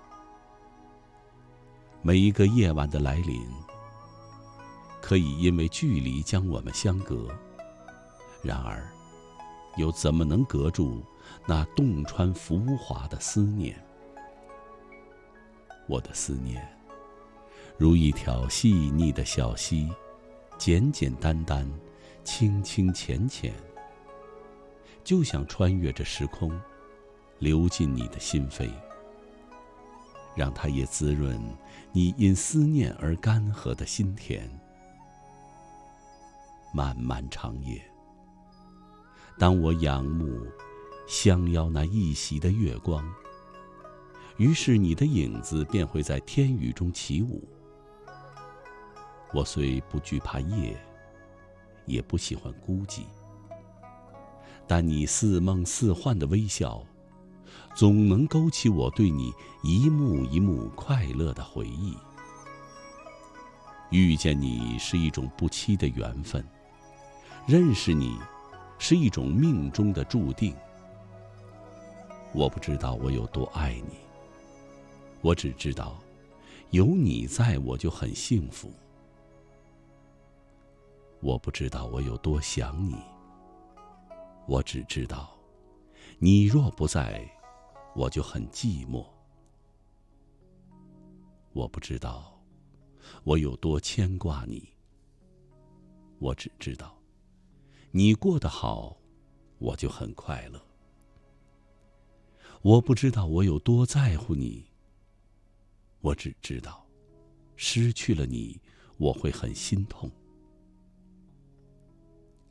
[2.02, 3.42] 每一个夜晚的来临，
[5.02, 7.28] 可以因为距离将我们相隔，
[8.44, 8.88] 然而，
[9.78, 11.04] 又怎么能隔住
[11.48, 13.84] 那洞穿浮华的思念？
[15.90, 16.66] 我的思念，
[17.78, 19.90] 如一条细腻的小溪。
[20.58, 21.66] 简简单单，
[22.26, 23.54] 清清浅浅，
[25.06, 26.52] 就像穿越着时空，
[27.40, 28.70] 流进你的心扉，
[30.36, 31.42] 让它也滋润
[31.94, 34.50] 你因思念而干涸的心田。
[36.74, 37.82] 漫漫长夜，
[39.40, 40.46] 当我仰慕
[41.08, 43.10] 相邀那一袭的月光，
[44.40, 47.44] 于是你的影子便会在天宇中起舞。
[49.34, 50.82] 我虽不惧怕夜，
[51.86, 53.02] 也不喜欢孤寂，
[54.66, 56.82] 但你似梦似幻的微笑，
[57.76, 61.98] 总能勾起我对你一幕一幕快乐的回忆。
[63.92, 66.42] 遇见你是一种不期的缘分，
[67.46, 68.18] 认识你
[68.78, 70.56] 是一种命中的注定。
[72.32, 73.98] 我不知道我有多爱你，
[75.22, 75.99] 我只知道
[76.72, 78.72] 有你在我就很幸福。
[81.22, 82.95] 我不知道我有多想你，
[84.47, 85.38] 我只知道，
[86.20, 87.30] 你若不在，
[87.95, 89.05] 我就很寂寞。
[91.51, 92.39] 我不知道
[93.26, 94.70] 我有多牵挂你，
[96.20, 96.95] 我只知道，
[97.91, 98.95] 你过得好，
[99.57, 100.61] 我就很快乐。
[102.61, 104.68] 我不知道我有多在乎你，
[106.02, 106.86] 我只知道，
[107.56, 108.60] 失去了你，
[108.97, 110.10] 我会很心痛。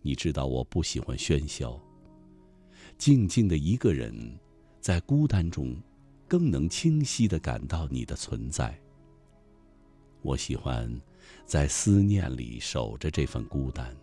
[0.03, 1.81] 你知道我不喜欢喧嚣。
[2.99, 4.39] 静静的一个人，
[4.81, 5.77] 在孤单中，
[6.27, 8.79] 更能清晰的感到你的存在。
[10.23, 10.91] 我喜欢
[11.47, 13.97] 在思念里守着这份孤单，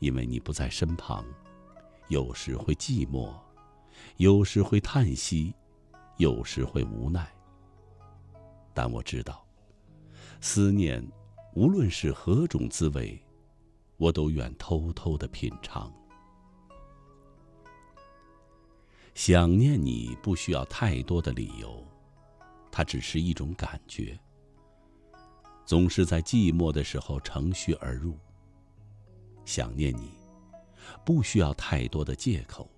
[0.00, 1.24] 因为你不在身旁，
[2.08, 3.32] 有时会寂寞，
[4.16, 5.54] 有时会叹息，
[6.16, 7.37] 有时会无奈。
[8.78, 9.44] 但我知道，
[10.40, 11.04] 思念，
[11.56, 13.20] 无论是何种滋味。
[13.96, 15.92] 我都愿偷偷的品尝。
[19.16, 21.84] 想念你不需要太多的理由，
[22.70, 24.16] 它只是一种感觉。
[25.66, 28.16] 总是在寂寞的时候乘虚而入。
[29.44, 30.12] 想念你，
[31.04, 32.70] 不需要太多的借口，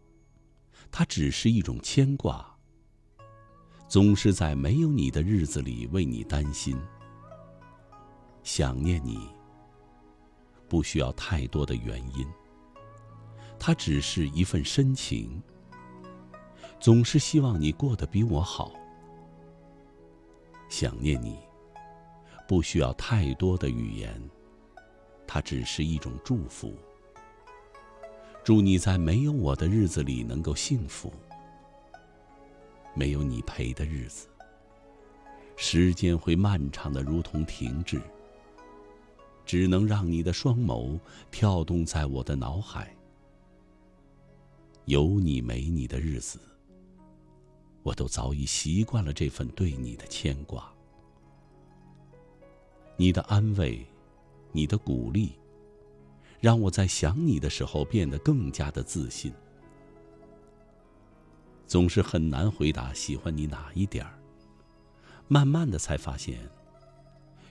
[0.91, 2.50] 它只是一种牵挂。
[3.91, 6.79] 总是在没有你的日子里为你担心。
[8.45, 9.29] 想念你。
[10.69, 12.25] 不需要太多的原因，
[13.59, 15.43] 它只是一份深情。
[16.79, 18.73] 总是希望你过得比我好。
[20.69, 21.37] 想念你，
[22.47, 24.23] 不需要太多的语言，
[25.27, 26.73] 它只是一种祝福。
[28.45, 31.13] 祝你在没有我的日子里能够幸福。
[32.95, 34.29] 没有你陪的日子，
[35.57, 38.01] 时间会漫长的如同停滞。
[39.47, 40.97] 只能让你的双眸
[41.33, 42.95] 跳动在我的脑海。
[44.85, 46.39] 有你没你的日子，
[47.83, 50.73] 我都早已习惯了这份对你的牵挂。
[52.97, 53.85] 你的安慰，
[54.53, 55.33] 你的鼓励，
[56.39, 59.33] 让我在想你的时候变得更加的自信。
[61.71, 64.19] 总是很难回答喜欢你哪一点儿，
[65.29, 66.37] 慢慢的才发现，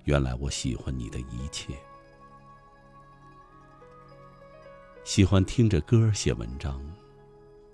[0.04, 1.74] 原来我喜欢你的一切。
[5.06, 6.84] 喜欢听着歌写文章，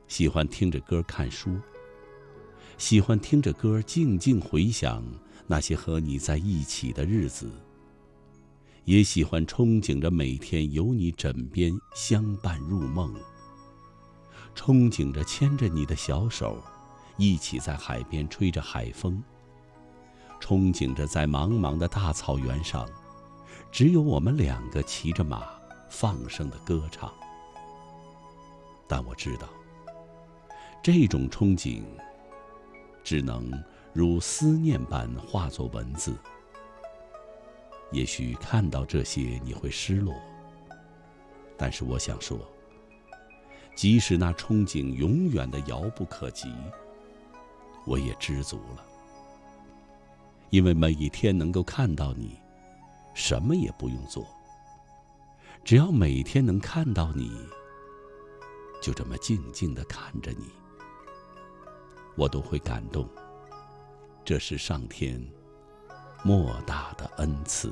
[0.08, 1.60] 喜欢听着歌看书，
[2.78, 5.04] 喜欢听着歌静静回想
[5.48, 7.50] 那些和你在一起的日子，
[8.84, 13.12] 也喜欢憧憬着每天有你枕边相伴入梦，
[14.56, 16.58] 憧憬着牵着你的小手，
[17.18, 19.22] 一起在海边吹着海风，
[20.40, 22.88] 憧憬着在茫茫的大草原上，
[23.72, 25.44] 只有我们两个骑着马，
[25.90, 27.12] 放声的歌唱。
[28.88, 29.50] 但我知道，
[30.82, 31.84] 这种憧憬，
[33.04, 33.52] 只能
[33.94, 36.16] 如思念般化作文字。
[37.92, 40.14] 也许看到这些你会失落，
[41.58, 42.40] 但是我想说，
[43.76, 46.50] 即使那憧憬永远的遥不可及，
[47.86, 48.86] 我也知足了，
[50.50, 52.40] 因为每一天能够看到你，
[53.14, 54.26] 什么也不用做，
[55.64, 57.30] 只要每天能看到你，
[58.82, 60.50] 就这么静静的看着你，
[62.16, 63.08] 我都会感动。
[64.24, 65.22] 这是上天
[66.24, 67.72] 莫大的恩赐。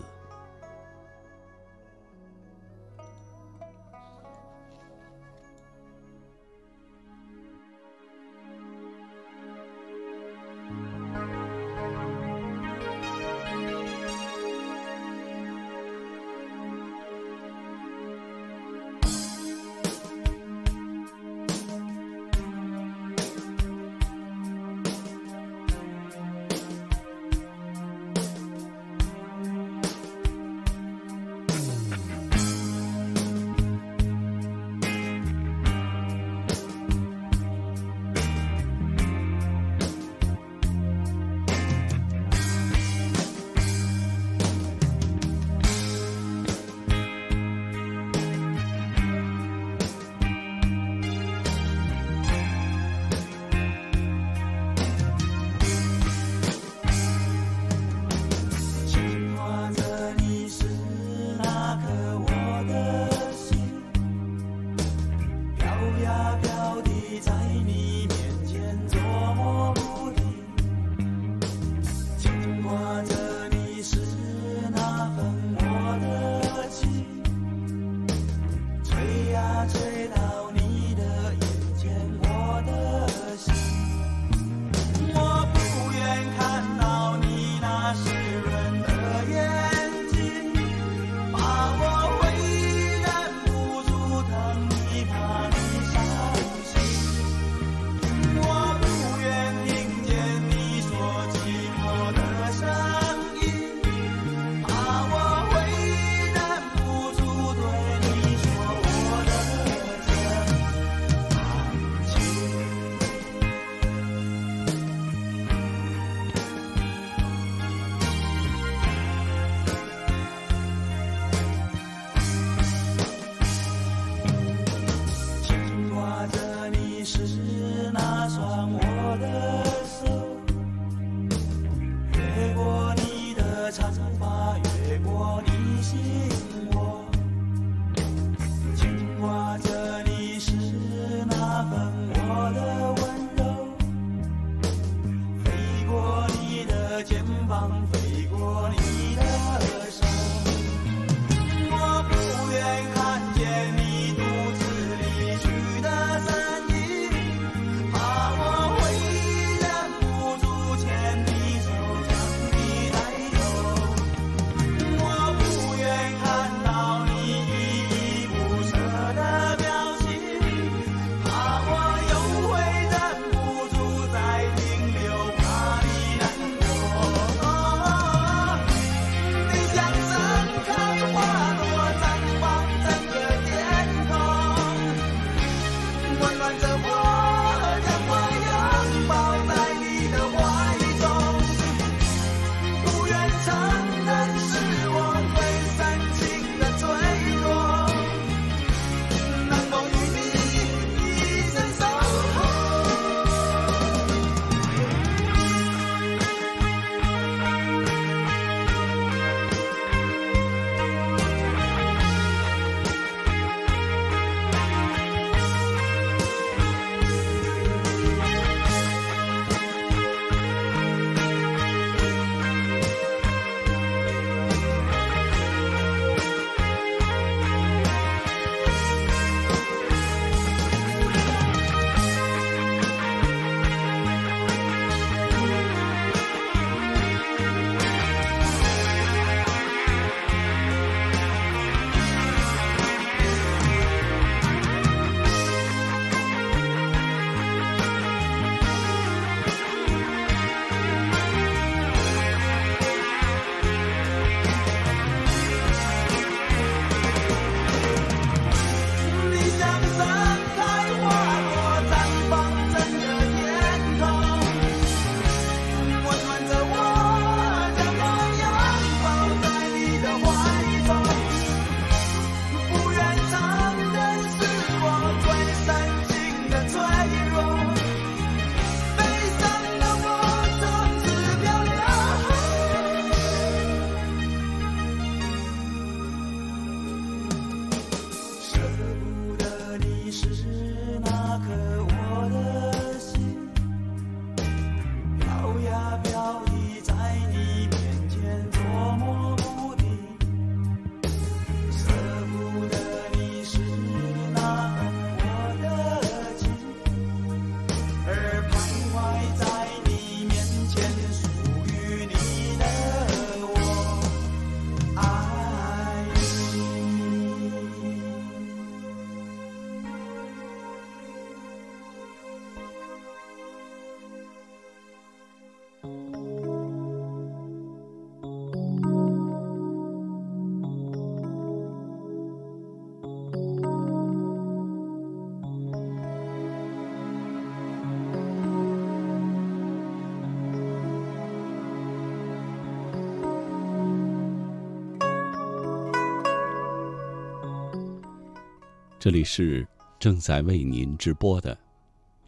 [349.03, 349.67] 这里是
[349.99, 351.57] 正在为您直播的，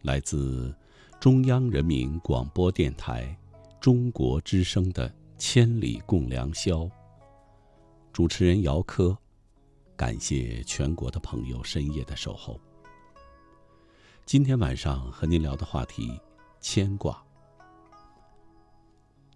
[0.02, 0.76] 来自
[1.18, 3.34] 中央人民广播电台
[3.80, 5.08] 中国之声的
[5.38, 6.80] 《千里共良宵》。
[8.12, 9.16] 主持人姚科，
[9.96, 12.60] 感谢全国的朋友深夜的守候。
[14.26, 16.20] 今天晚上和您聊的话题，
[16.60, 17.24] 牵挂。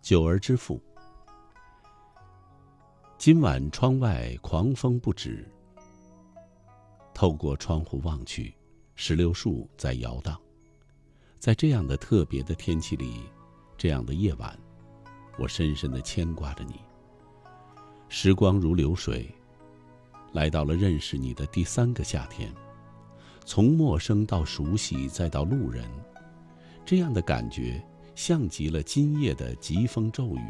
[0.03, 0.79] 九儿之父，
[3.17, 5.51] 今晚窗外狂风不止。
[7.21, 8.55] 透过窗户望去，
[8.95, 10.41] 石榴树在摇荡。
[11.39, 13.21] 在这样的特别的天气里，
[13.77, 14.59] 这样的夜晚，
[15.39, 16.81] 我深深的牵挂着你。
[18.09, 19.29] 时光如流水，
[20.33, 22.51] 来到了认识你的第三个夏天，
[23.45, 25.87] 从陌生到熟悉，再到路人，
[26.87, 30.43] 这样的感觉像极了今夜的疾风骤雨，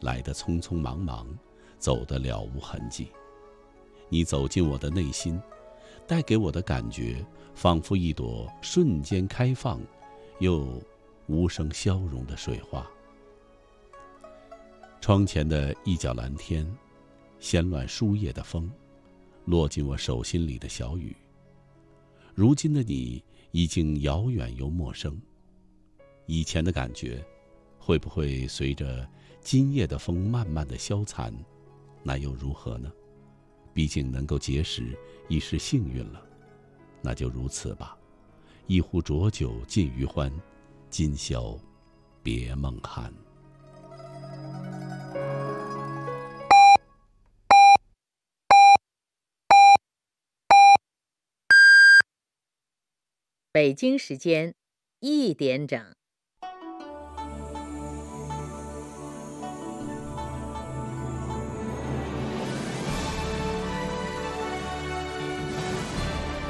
[0.00, 1.28] 来得匆匆忙忙，
[1.78, 3.08] 走得了无痕迹。
[4.08, 5.38] 你走进我的内心。
[6.06, 9.80] 带给我的感觉，仿佛一朵瞬间开放，
[10.38, 10.80] 又
[11.26, 12.86] 无声消融的水花。
[15.00, 16.66] 窗前的一角蓝天，
[17.40, 18.70] 掀乱树叶的风，
[19.44, 21.14] 落进我手心里的小雨。
[22.34, 25.20] 如今的你已经遥远又陌生，
[26.26, 27.24] 以前的感觉，
[27.78, 29.08] 会不会随着
[29.40, 31.34] 今夜的风慢慢的消残？
[32.02, 32.92] 那又如何呢？
[33.72, 34.96] 毕竟能够结识，
[35.28, 36.24] 已是幸运了，
[37.02, 37.96] 那就如此吧。
[38.66, 40.32] 一壶浊酒尽余欢，
[40.90, 41.58] 今宵
[42.22, 43.12] 别梦寒。
[53.52, 54.54] 北京时间
[55.00, 55.94] 一点整。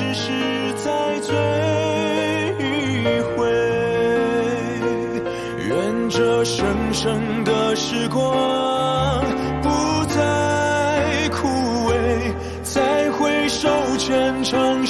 [0.00, 0.32] 只是
[0.76, 1.36] 再醉
[2.58, 3.44] 一回。
[5.68, 9.22] 愿这生生的时光
[9.60, 9.68] 不
[10.06, 11.46] 再枯
[11.90, 12.32] 萎，
[12.62, 14.86] 再回首前程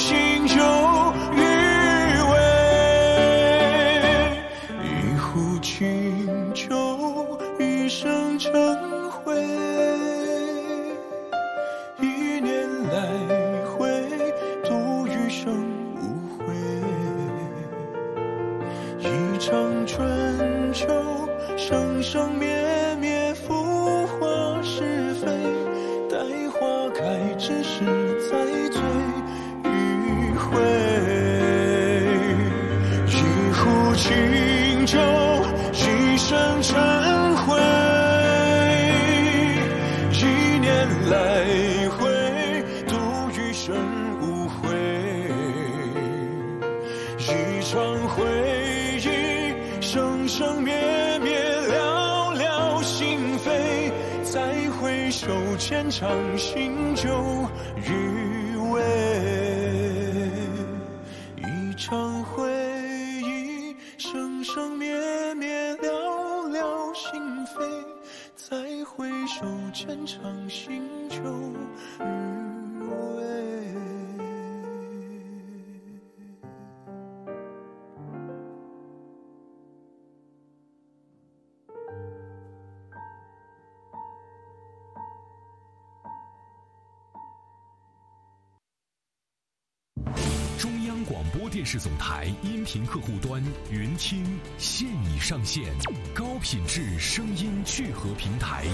[91.61, 93.39] 电视总台音频客户端
[93.69, 94.25] 云听
[94.57, 95.63] 现已上线，
[96.11, 98.65] 高品质声音聚合平台。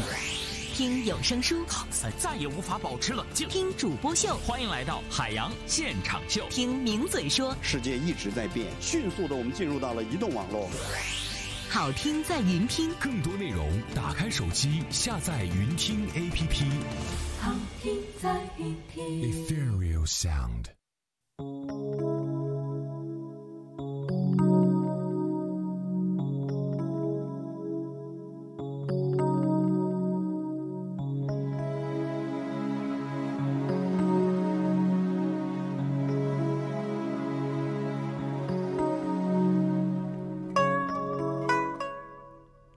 [0.73, 1.65] 听有声书，
[2.17, 3.45] 再也无法保持冷静。
[3.49, 6.47] 听主播秀，欢迎来到海洋现场秀。
[6.49, 10.69] 听名嘴说，世界一直在变，迅速的我们进入到了移动网络。
[11.67, 16.63] 好听在云听，更多内容打开手机下载云听 APP。
[17.41, 19.03] 好听在云听。
[19.23, 20.67] Ethereal Sound。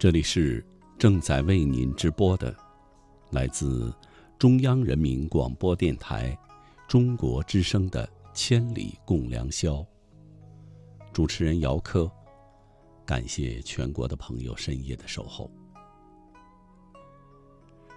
[0.01, 0.65] 这里是
[0.99, 2.57] 正在为您直播的，
[3.29, 3.95] 来自
[4.39, 6.35] 中央人民广播电台
[6.89, 9.75] 中国之声的《千里共良宵》。
[11.13, 12.11] 主持人姚科，
[13.05, 15.51] 感谢全国的朋友深夜的守候。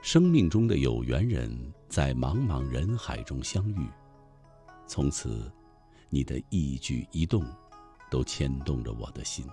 [0.01, 1.49] 生命中的有缘人
[1.88, 3.88] 在茫茫人海中相遇，
[4.86, 5.49] 从此，
[6.10, 7.45] 你的一举一动，
[8.12, 9.45] 都牵动着我的心。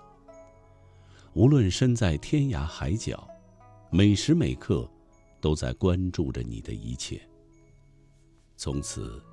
[1.33, 3.25] 无论身在天涯海角，
[3.89, 4.89] 每时每刻，
[5.39, 7.21] 都在关注着你的一切。
[8.57, 9.23] 从此，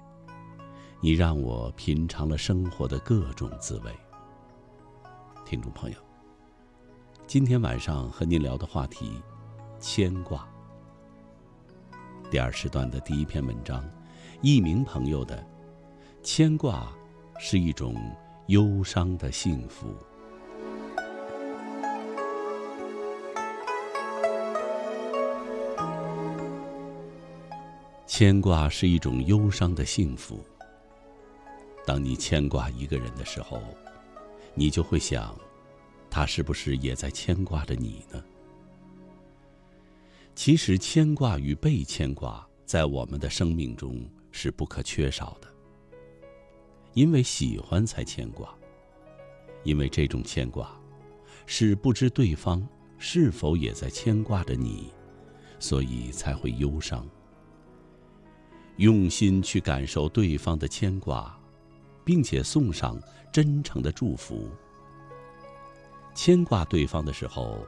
[1.00, 3.92] 你让我品尝了生活的各种滋味。
[5.44, 5.96] 听众朋友，
[7.26, 9.20] 今天晚上和您聊的话题，
[9.80, 10.48] 牵挂。
[12.30, 13.84] 第二时段的第一篇文章，
[14.40, 15.44] 一名朋友的
[16.22, 16.92] 牵挂
[17.40, 17.96] 是一种
[18.46, 19.92] 忧伤的幸福。
[28.08, 30.42] 牵挂是一种忧伤的幸福。
[31.86, 33.62] 当你牵挂一个人的时候，
[34.54, 35.38] 你就会想，
[36.08, 38.24] 他是不是也在牵挂着你呢？
[40.34, 44.00] 其实，牵挂与被牵挂在我们的生命中
[44.32, 45.48] 是不可缺少的。
[46.94, 48.56] 因为喜欢才牵挂，
[49.64, 50.74] 因为这种牵挂
[51.44, 52.66] 是不知对方
[52.96, 54.90] 是否也在牵挂着你，
[55.60, 57.06] 所以才会忧伤。
[58.78, 61.38] 用心去感受对方的牵挂，
[62.04, 62.98] 并且送上
[63.30, 64.50] 真诚的祝福。
[66.14, 67.64] 牵挂对方的时候，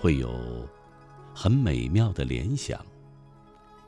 [0.00, 0.68] 会有。
[1.38, 2.82] 很美妙的联想，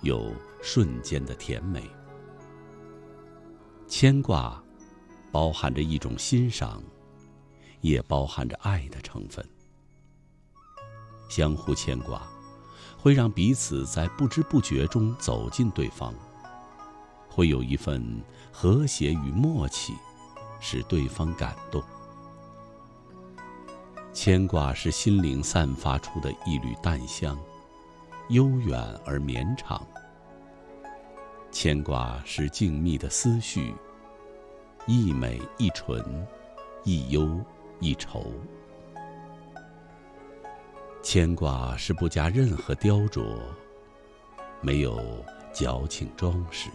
[0.03, 0.31] 有
[0.61, 1.82] 瞬间的甜美。
[3.86, 4.62] 牵挂，
[5.32, 6.82] 包含着一种欣赏，
[7.81, 9.43] 也包含着爱的成分。
[11.31, 12.28] 相互牵挂，
[13.00, 16.12] 会让彼此在不知不觉中走进对方，
[17.30, 18.04] 会有一份
[18.52, 19.94] 和谐与默契，
[20.58, 21.82] 使对方感动。
[24.12, 27.38] 牵挂是心灵散发出的一缕淡香，
[28.30, 29.86] 悠远而绵长。
[31.52, 33.72] 牵挂是静谧的思绪，
[34.88, 36.26] 一美一纯，
[36.82, 37.40] 一忧
[37.78, 38.32] 一愁。
[41.02, 43.38] 牵挂是不加任何雕琢，
[44.60, 46.68] 没有矫情装饰。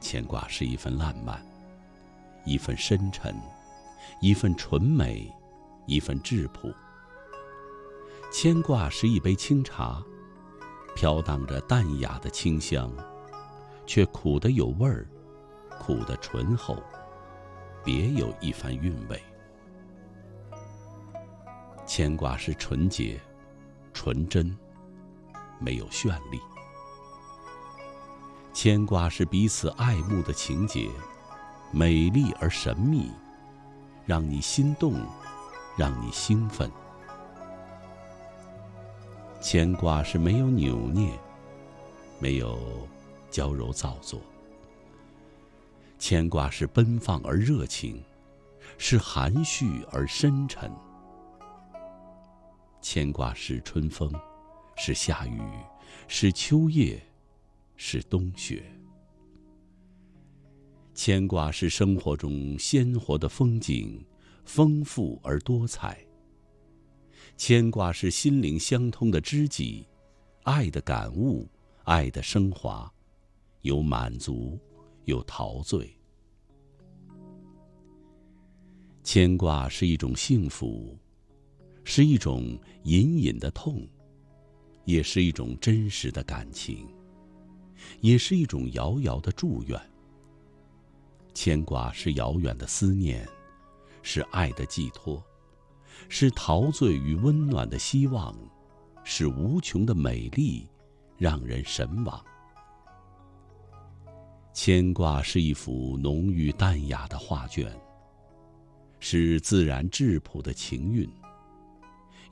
[0.00, 1.44] 牵挂是一份烂漫，
[2.44, 3.34] 一份深沉。
[4.20, 5.30] 一份纯美，
[5.86, 6.72] 一份质朴。
[8.30, 10.02] 牵挂是一杯清茶，
[10.94, 12.90] 飘荡着淡雅的清香，
[13.86, 15.08] 却苦得有味儿，
[15.80, 16.82] 苦得醇厚，
[17.82, 19.20] 别有一番韵味。
[21.86, 23.20] 牵挂是纯洁、
[23.92, 24.56] 纯真，
[25.58, 26.40] 没有绚丽。
[28.52, 30.88] 牵挂是彼此爱慕的情节，
[31.72, 33.10] 美丽而神秘。
[34.06, 34.94] 让你心动，
[35.78, 36.70] 让你兴奋。
[39.40, 41.10] 牵挂是没有扭捏，
[42.18, 42.86] 没有
[43.30, 44.20] 娇柔造作。
[45.98, 48.04] 牵挂是奔放而热情，
[48.76, 50.70] 是含蓄而深沉。
[52.84, 54.12] 牵挂是春风，
[54.76, 55.40] 是夏雨，
[56.06, 57.02] 是秋叶，
[57.76, 58.62] 是冬雪。
[60.92, 64.04] 牵挂是生活中鲜活的风景，
[64.44, 65.98] 丰富而多彩。
[67.38, 69.88] 牵挂是心灵相通的知己，
[70.42, 71.48] 爱的感悟，
[71.84, 72.92] 爱的升华，
[73.62, 74.60] 有满足，
[75.06, 75.90] 有陶醉。
[79.02, 80.98] 牵挂是一种幸福，
[81.84, 83.86] 是一种隐隐的痛，
[84.84, 86.88] 也是一种真实的感情，
[88.00, 89.80] 也是一种遥遥的祝愿。
[91.34, 93.28] 牵挂是遥远的思念，
[94.02, 95.22] 是爱的寄托，
[96.08, 98.34] 是陶醉与温暖的希望，
[99.02, 100.66] 是无穷的美丽，
[101.18, 102.24] 让人神往。
[104.52, 107.76] 牵挂是一幅浓郁淡雅的画卷，
[109.00, 111.10] 是自然质朴的情韵。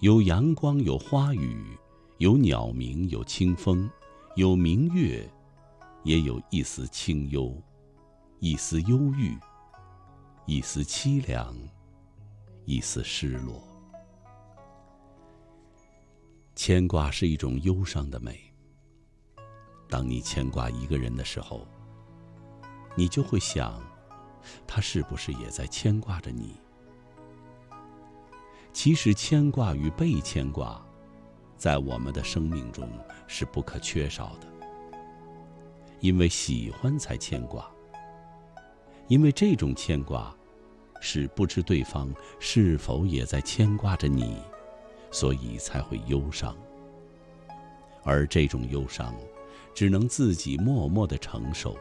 [0.02, 1.78] 有阳光，有花雨，
[2.18, 3.88] 有鸟鸣，有清风，
[4.34, 5.24] 有明月，
[6.02, 7.56] 也有一丝清幽。
[8.40, 9.38] 一丝忧郁，
[10.44, 11.56] 一丝凄凉，
[12.64, 13.62] 一丝失落。
[16.56, 18.52] 牵挂是一种忧伤的美。
[19.88, 21.64] 当你牵挂一个人的时候，
[22.96, 23.80] 你就会想，
[24.66, 26.56] 他是不是也在牵挂着你？
[28.72, 30.84] 其实，牵挂与被牵挂，
[31.56, 32.88] 在我们的生命中
[33.26, 34.48] 是不可缺少的。
[36.00, 37.70] 因为喜欢才牵挂。
[39.08, 40.34] 因为这种牵挂，
[41.00, 44.36] 是不知对方是否也在牵挂着你，
[45.10, 46.56] 所以才会忧伤。
[48.02, 49.14] 而这种忧伤，
[49.74, 51.76] 只能自己默默的承受。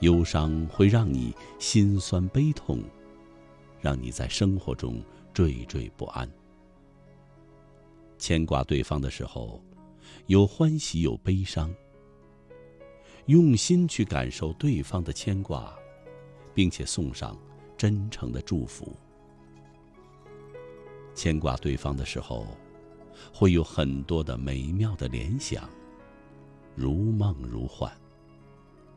[0.00, 2.80] 忧伤会让你心酸悲痛，
[3.80, 5.02] 让你在生活中
[5.34, 6.30] 惴惴不安。
[8.18, 9.62] 牵挂对方的时候，
[10.26, 11.74] 有欢喜有悲伤。
[13.26, 15.72] 用心去感受对方的牵挂，
[16.54, 17.38] 并且送上
[17.76, 18.96] 真诚的祝福。
[21.14, 22.46] 牵挂对方的时候，
[23.32, 25.68] 会有很多的美妙的联想，
[26.74, 27.92] 如梦如幻，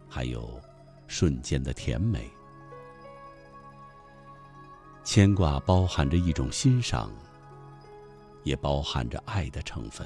[0.08, 0.60] 还有
[1.08, 2.30] 瞬间的甜美。
[5.06, 7.10] 牵挂包含着一种欣赏，
[8.44, 10.06] 也包含着爱的成分，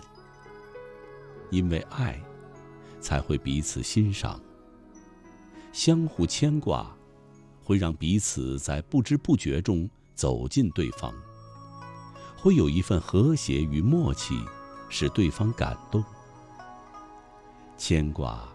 [1.49, 2.21] 因为爱。
[3.01, 4.37] 才会彼此欣赏，
[5.71, 6.85] 相互牵挂，
[7.63, 11.13] 会让彼此在不知不觉中走进对方，
[12.35, 14.43] 会有一份和谐与默契，
[14.89, 16.03] 使对方感动。
[17.77, 18.45] 牵挂，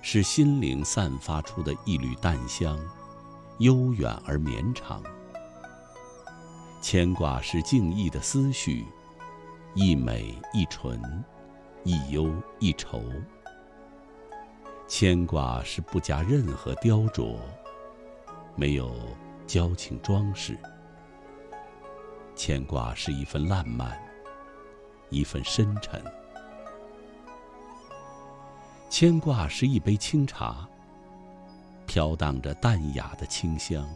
[0.00, 2.80] 是心灵散发出的一缕淡香，
[3.58, 5.02] 悠远而绵长。
[6.82, 8.84] 牵挂是静逸的思绪，
[9.72, 11.00] 一美一纯，
[11.84, 12.28] 一忧
[12.58, 13.00] 一愁。
[14.88, 17.36] 牵挂是不加任何雕琢，
[18.56, 18.92] 没有
[19.46, 20.58] 矫情装饰。
[22.34, 23.96] 牵挂是一份烂漫，
[25.08, 26.02] 一份深沉。
[28.90, 30.68] 牵挂是一杯清茶，
[31.86, 33.88] 飘荡着淡雅的清香，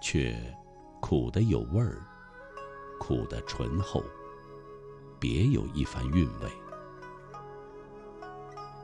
[0.00, 0.36] 却
[1.04, 2.02] 苦的有味儿，
[2.98, 4.02] 苦的醇厚，
[5.20, 6.50] 别有一番韵味。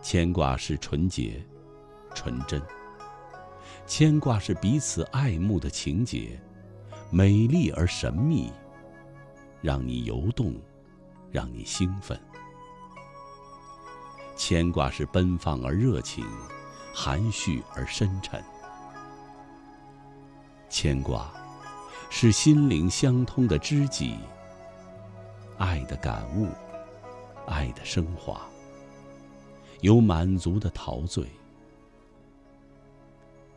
[0.02, 1.42] 牵挂是纯洁、
[2.14, 2.60] 纯真。
[3.86, 6.38] 牵挂是彼此爱慕的情节，
[7.10, 8.52] 美丽而神秘，
[9.62, 10.55] 让你游动，
[11.30, 12.20] 让你兴奋。
[14.36, 16.22] 牵挂是奔放而热情，
[16.92, 18.44] 含蓄而深沉。
[20.68, 21.32] 牵挂
[22.12, 24.16] 是心灵相通的知己，
[25.59, 26.49] 爱的感悟，
[27.47, 28.45] 爱的升华。
[29.81, 31.24] 有满足的陶醉，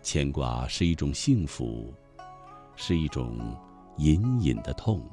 [0.03, 1.91] 牵挂是一种幸福，
[2.75, 3.57] 是一种
[3.97, 5.03] 隐隐的痛，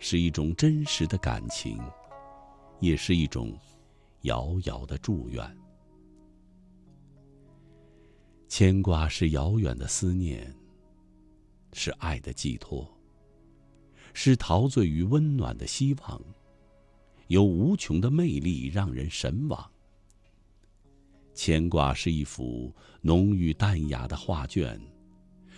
[0.00, 1.80] 是一种真实的感情，
[2.80, 3.56] 也是一种
[4.22, 5.58] 遥遥的祝愿。
[8.48, 10.54] 牵挂是遥远的思念，
[11.72, 12.86] 是爱的寄托，
[14.12, 16.20] 是陶醉于温暖的希望，
[17.28, 19.70] 有无穷的魅力，让人神往。
[21.34, 24.78] 牵挂是一幅浓郁淡雅的画卷，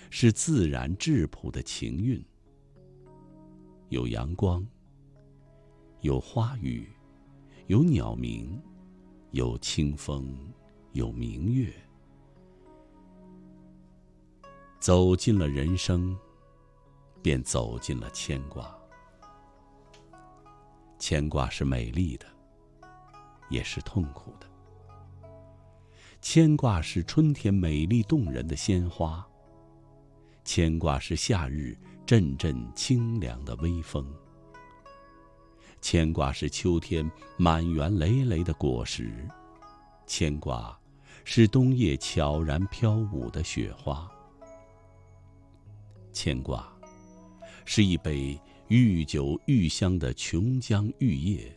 [0.08, 2.24] 是自然质朴的情韵。
[3.88, 4.64] 有阳光，
[6.00, 6.88] 有花语，
[7.66, 8.56] 有鸟鸣，
[9.32, 10.32] 有清风，
[10.92, 11.74] 有明月。
[14.85, 16.15] 走进了人生，
[17.23, 18.70] 便走进了牵挂。
[20.98, 22.27] 牵挂是美丽的，
[23.48, 24.47] 也是痛苦的。
[26.20, 29.27] 牵挂是春天美丽动人的鲜花，
[30.44, 31.74] 牵挂是夏日
[32.05, 34.06] 阵阵清凉的微风，
[35.81, 39.27] 牵挂是秋天满园累累的果实，
[40.06, 40.78] 牵挂
[41.24, 44.13] 是冬夜悄然飘舞的雪花，
[46.14, 46.66] 牵挂
[47.66, 51.52] 是一杯愈久愈香的琼浆玉液，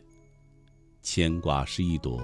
[1.00, 2.20] 牵挂是一朵。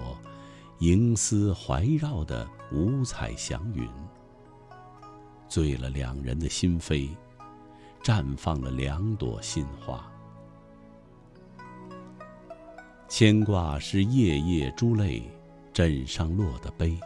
[0.81, 3.89] 萦丝环绕的五彩祥云，
[5.48, 7.09] 醉了两人的心扉，
[8.02, 10.05] 绽放了两朵心花。
[13.09, 15.23] 牵挂是夜夜珠泪
[15.73, 16.98] 枕上落的悲，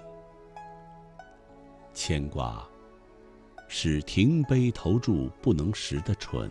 [1.92, 2.66] 牵挂
[3.68, 6.50] 是停杯投箸不能食的蠢，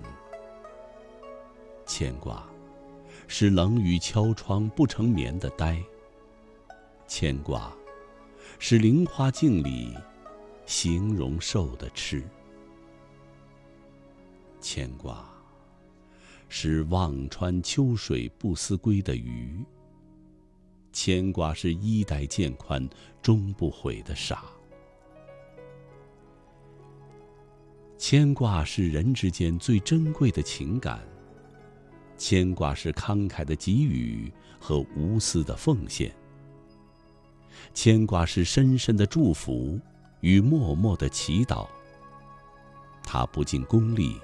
[1.85, 2.47] 牵挂
[3.27, 5.81] 是冷雨敲窗不成眠的呆。
[7.07, 7.73] 牵挂，
[8.59, 9.95] 是菱花镜里
[10.65, 12.21] 形容瘦的痴；
[14.61, 15.27] 牵挂，
[16.49, 19.63] 是望穿秋水不思归的鱼；
[20.91, 22.87] 牵挂，是衣带渐宽
[23.21, 24.37] 终不悔的傻；
[27.97, 30.99] 牵挂，是人之间最珍贵的情感；
[32.15, 36.13] 牵挂，是慷慨的给予和无私的奉献。
[37.73, 39.79] 牵挂是深深的祝福
[40.21, 41.67] 与默默的祈祷。
[43.03, 44.15] 它不尽功利，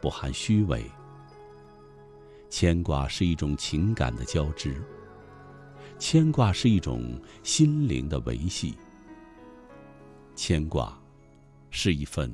[0.00, 0.84] 不含虚伪。
[2.48, 4.82] 牵挂是一种情感的交织，
[5.98, 8.74] 牵挂是一种心灵的维系。
[10.34, 10.98] 牵挂，
[11.70, 12.32] 是一份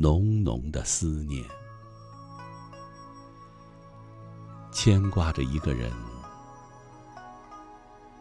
[0.00, 1.44] 浓浓的思念。
[4.72, 5.92] 牵挂着一个人，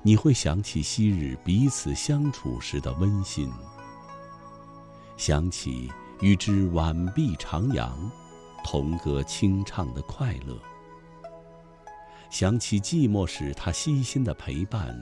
[0.01, 3.49] 你会想起昔日彼此相处时的温馨，
[5.15, 5.89] 想起
[6.19, 7.93] 与之挽臂徜徉、
[8.65, 10.59] 同歌清唱的快乐，
[12.29, 15.01] 想起寂寞时他悉心的陪伴，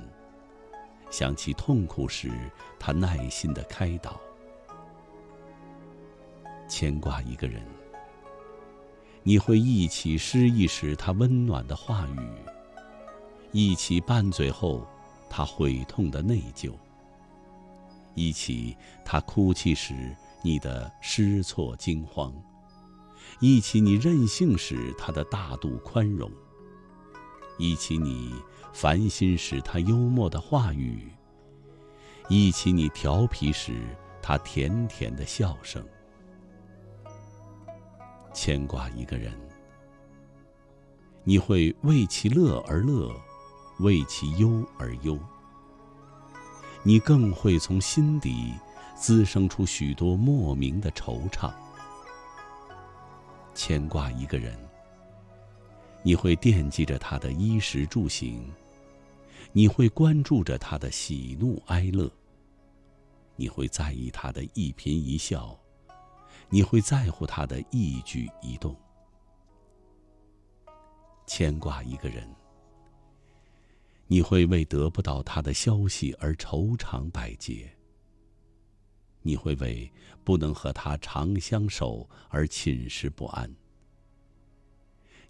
[1.10, 2.32] 想起痛苦时
[2.78, 4.20] 他耐心的开导。
[6.68, 7.62] 牵挂一个人。
[9.24, 12.30] 你会忆起失意时他温暖的话语，
[13.52, 14.88] 忆起拌嘴后
[15.30, 16.72] 他悔痛的内疚，
[18.14, 22.34] 忆起他哭泣时你的失措惊慌，
[23.42, 26.32] 忆起你任性时他的大度宽容，
[27.58, 28.34] 忆起你
[28.72, 31.12] 烦心时他幽默的话语，
[32.30, 33.74] 忆起你调皮时
[34.22, 35.86] 他甜甜的笑声。
[38.38, 39.34] 牵挂一个人，
[41.24, 43.12] 你会为其乐而乐，
[43.80, 45.18] 为其忧而忧。
[46.84, 48.54] 你更会从心底
[48.96, 51.52] 滋生出许多莫名的惆怅。
[53.56, 54.56] 牵挂一个人，
[56.04, 58.48] 你会惦记着他的衣食住行，
[59.52, 62.08] 你会关注着他的喜怒哀乐，
[63.36, 65.58] 你会在意他的一颦一笑。
[66.50, 68.74] 你会在乎他的一举一动，
[71.26, 72.26] 牵挂一个人；
[74.08, 77.68] 你会为得不到他的消息而愁肠百结；
[79.22, 79.92] 你会为
[80.24, 83.50] 不能和他长相守而寝食不安；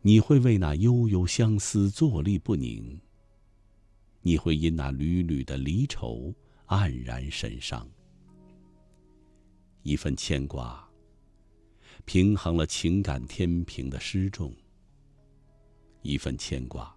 [0.02, 3.00] 你会为那悠悠相思坐立不宁；
[4.22, 6.32] 你会因那缕缕的离愁
[6.68, 7.90] 黯然神伤。
[9.82, 10.87] 一份牵挂。
[12.08, 14.56] 平衡了情感天平的失重，
[16.04, 16.96] 一份牵挂，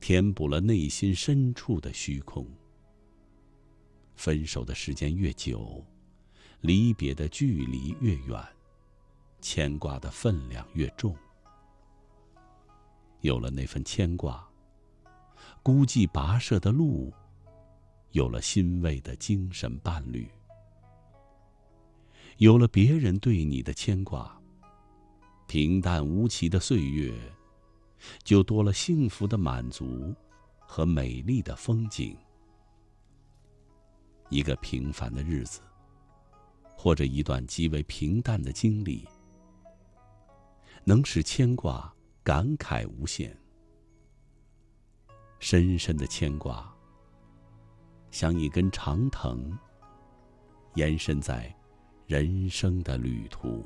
[0.00, 2.46] 填补了内心深处的虚空。
[4.16, 5.82] 分手的时间越久，
[6.60, 8.38] 离别的距离越远，
[9.40, 11.16] 牵挂的分量越重。
[13.22, 14.46] 有了那份牵挂，
[15.62, 17.10] 孤寂跋涉的路，
[18.10, 20.30] 有了欣慰的精神伴侣。
[22.38, 24.40] 有了别人对你的牵挂，
[25.48, 27.12] 平淡无奇的岁月，
[28.22, 30.14] 就多了幸福的满足
[30.60, 32.16] 和美丽的风景。
[34.28, 35.60] 一个平凡的日子，
[36.76, 39.04] 或者一段极为平淡的经历，
[40.84, 41.92] 能使牵挂
[42.22, 43.36] 感慨无限。
[45.40, 46.72] 深深的牵挂，
[48.12, 49.58] 像一根长藤，
[50.76, 51.52] 延伸在。
[52.08, 53.62] 人生的旅途。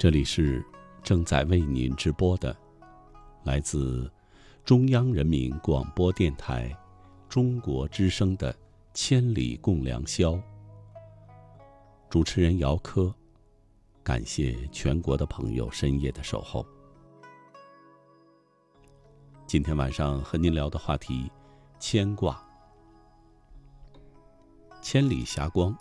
[0.00, 0.64] 这里是
[1.02, 2.56] 正在为您直播的，
[3.44, 4.10] 来自
[4.64, 6.74] 中央人民广播电台
[7.28, 8.50] 中国之声的
[8.94, 10.30] 《千里共良宵》。
[12.08, 13.14] 主持人姚科，
[14.02, 16.64] 感谢全国的朋友深夜的守候。
[19.46, 21.30] 今天晚上和您聊的话题，
[21.78, 22.42] 牵挂。
[24.80, 25.76] 千里霞光。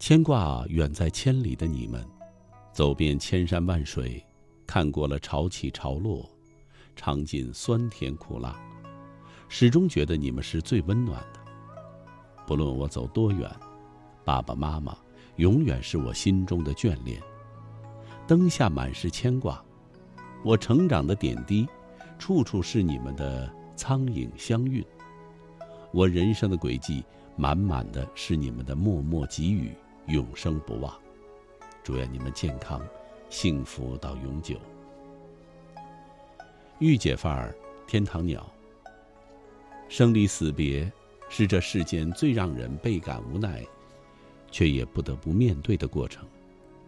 [0.00, 2.02] 牵挂远在千里的你们，
[2.72, 4.24] 走遍千山万水，
[4.66, 6.26] 看过了潮起潮落，
[6.96, 8.58] 尝尽酸甜苦辣，
[9.50, 11.40] 始终觉得你们是最温暖的。
[12.46, 13.48] 不论我走多远，
[14.24, 14.96] 爸爸妈妈
[15.36, 17.20] 永远是我心中的眷恋。
[18.26, 19.62] 灯下满是牵挂，
[20.42, 21.68] 我成长的点滴，
[22.18, 24.82] 处处是你们的苍影相映。
[25.92, 27.04] 我人生的轨迹，
[27.36, 29.70] 满满的是你们的默默给予。
[30.06, 30.92] 永生不忘，
[31.82, 32.80] 祝愿你们健康、
[33.28, 34.56] 幸福到永久。
[36.78, 37.54] 御姐范儿，
[37.86, 38.50] 天堂鸟。
[39.88, 40.90] 生离死别
[41.28, 43.64] 是这世间最让人倍感无奈，
[44.50, 46.26] 却也不得不面对的过程。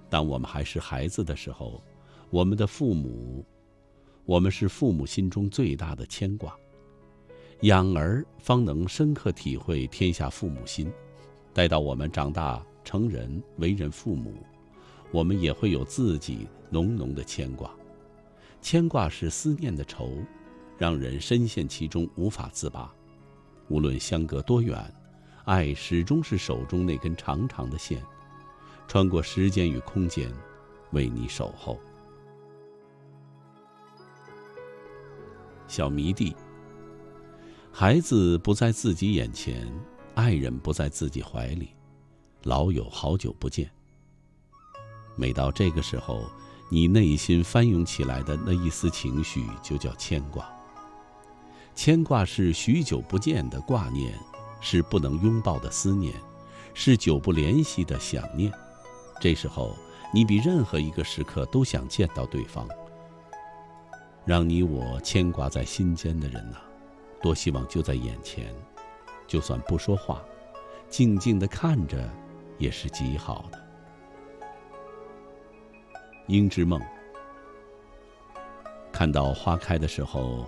[0.08, 1.82] 当我们还是孩子的时候，
[2.30, 3.44] 我们的父母，
[4.24, 6.56] 我们是父母心中最大的牵挂。
[7.62, 10.90] 养儿方能深刻体会天下父母心，
[11.52, 12.64] 待到我们长大。
[12.84, 14.34] 成人为人父母，
[15.10, 17.70] 我们也会有自己浓浓的牵挂。
[18.60, 20.18] 牵挂是思念的愁，
[20.78, 22.92] 让人深陷其中无法自拔。
[23.68, 24.78] 无论相隔多远，
[25.44, 28.02] 爱始终是手中那根长长的线，
[28.86, 30.30] 穿过时间与空间，
[30.92, 31.78] 为你守候。
[35.66, 36.36] 小迷弟，
[37.72, 39.72] 孩子不在自己眼前，
[40.14, 41.70] 爱人不在自己怀里。
[42.44, 43.70] 老友好久不见。
[45.14, 46.24] 每到这个时候，
[46.70, 50.50] 你内心翻涌起来的那一丝情绪，就叫牵挂。
[51.74, 54.18] 牵挂是许久不见的挂念，
[54.60, 56.14] 是不能拥抱的思念，
[56.74, 58.52] 是久不联系的想念。
[59.20, 59.76] 这时候，
[60.12, 62.66] 你比任何一个时刻都想见到对方。
[64.24, 66.56] 让你我牵挂在心间的人呐，
[67.22, 68.54] 多希望就在眼前，
[69.26, 70.22] 就算不说话，
[70.88, 72.08] 静静的看着。
[72.62, 73.60] 也是极好的。
[76.28, 76.80] 樱之梦，
[78.92, 80.46] 看到花开的时候，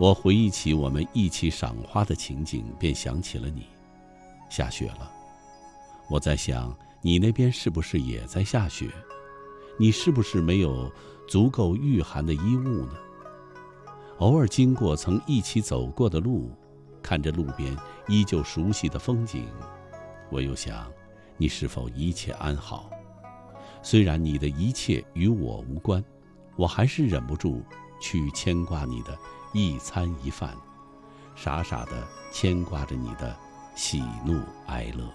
[0.00, 3.68] 我回忆起我们一起赏花的情景，便想起了你。
[4.50, 5.08] 下雪了，
[6.10, 8.90] 我在想，你那边是不是也在下雪？
[9.78, 10.90] 你是不是没有
[11.28, 12.94] 足够御寒的衣物呢？
[14.18, 16.50] 偶尔经过曾一起走过的路，
[17.00, 17.76] 看着路边
[18.08, 19.46] 依旧熟悉的风景，
[20.30, 20.90] 我又想。
[21.38, 22.90] 你是否一切安好？
[23.80, 26.04] 虽然你的一切与我无关，
[26.56, 27.62] 我还是忍不住
[28.00, 29.16] 去牵挂你的
[29.54, 30.54] 一餐一饭，
[31.36, 33.34] 傻傻的牵挂着你的
[33.76, 35.08] 喜怒哀乐。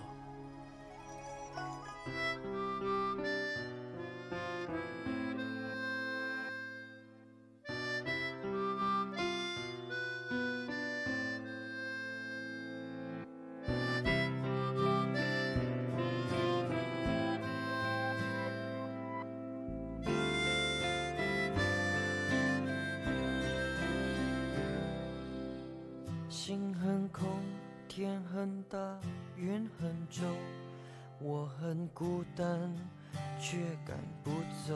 [33.43, 34.31] 却赶不
[34.65, 34.73] 走。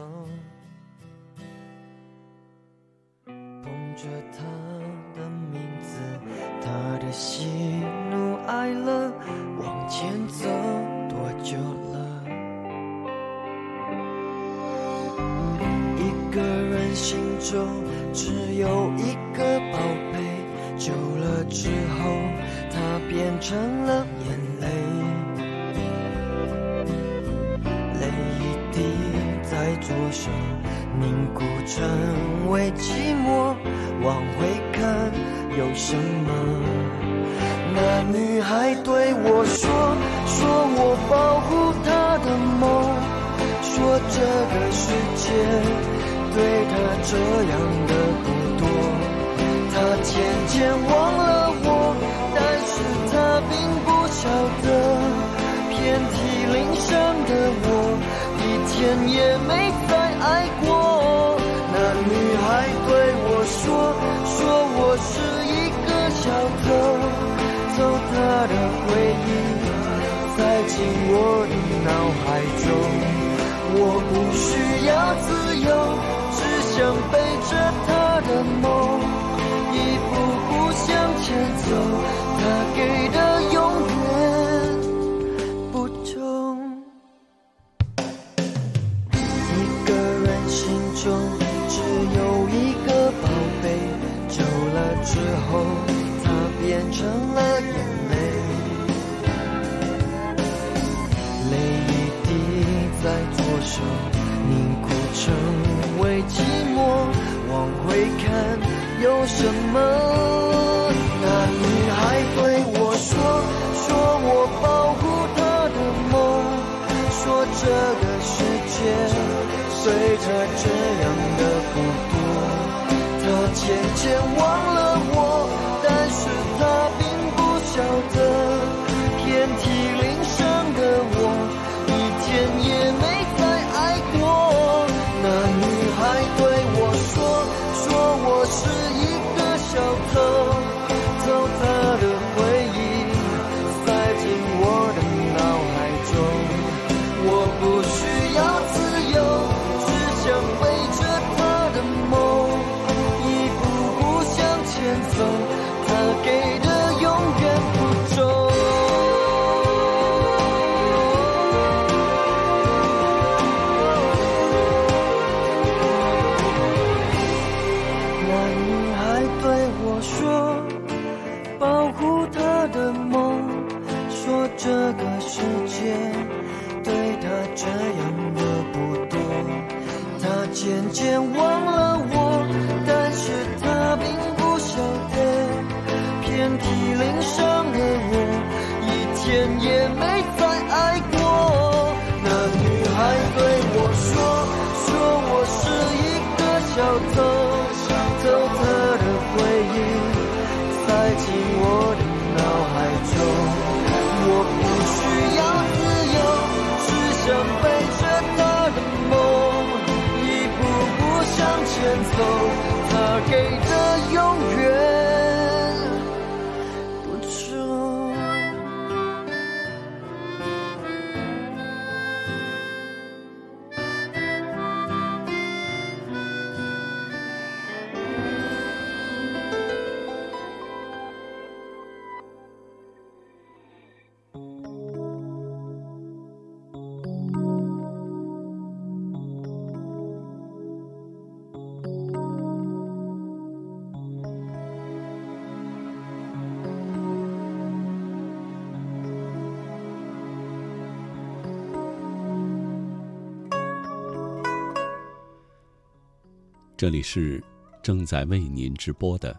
[256.88, 257.44] 这里是
[257.84, 259.38] 正在为您直播的，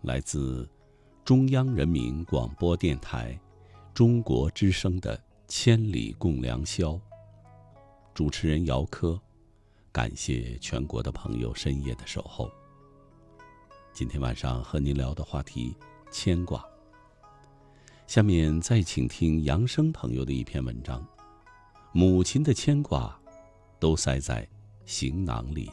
[0.00, 0.66] 来自
[1.22, 3.38] 中央人民广播电台
[3.92, 5.14] 中国之声的
[5.46, 6.92] 《千里共良宵》。
[8.14, 9.20] 主持人姚科，
[9.92, 12.50] 感谢全国的朋友深夜的守候。
[13.92, 15.76] 今天晚上和您聊的话题
[16.10, 16.64] 牵挂。
[18.06, 21.06] 下面再请听杨生朋友的一篇文章：
[21.92, 23.14] 母亲的牵挂，
[23.78, 24.48] 都塞在
[24.86, 25.70] 行囊里。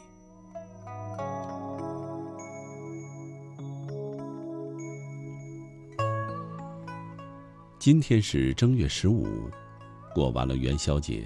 [7.84, 9.50] 今天是正月十五，
[10.14, 11.24] 过完了元宵节，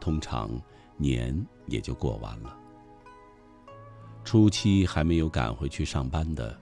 [0.00, 0.50] 通常
[0.96, 1.32] 年
[1.68, 2.58] 也就过完了。
[4.24, 6.60] 初七还没有赶回去上班的，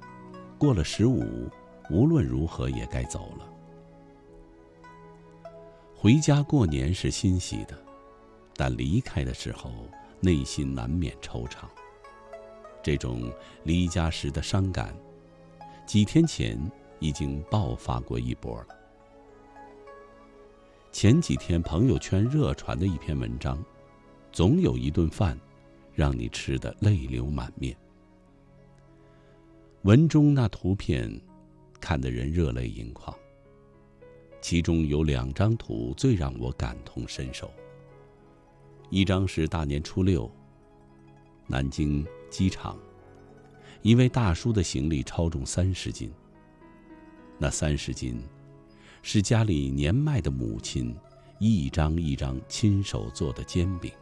[0.59, 1.48] 过了十五，
[1.88, 3.50] 无论如何也该走了。
[5.96, 7.74] 回家过年是欣喜的，
[8.54, 9.72] 但离开的时候，
[10.20, 11.64] 内心难免惆怅。
[12.82, 13.32] 这种
[13.64, 14.94] 离家时的伤感，
[15.86, 16.60] 几天前
[16.98, 18.81] 已经爆发过一波了。
[20.93, 23.59] 前几天朋友圈热传的一篇文章，
[24.31, 25.36] 总有一顿饭，
[25.94, 27.74] 让你吃得泪流满面。
[29.85, 31.10] 文中那图片，
[31.81, 33.16] 看得人热泪盈眶。
[34.43, 37.51] 其中有两张图最让我感同身受。
[38.90, 40.31] 一张是大年初六，
[41.47, 42.78] 南京机场，
[43.81, 46.12] 一位大叔的行李超重三十斤。
[47.39, 48.23] 那三十斤。
[49.02, 50.96] 是家里年迈的母亲
[51.38, 53.92] 一张一张亲手做的煎饼。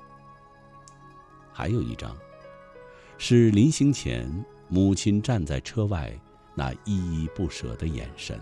[1.52, 2.14] 还有一张，
[3.18, 6.12] 是临行前母亲站在车外
[6.54, 8.38] 那依依不舍的眼神。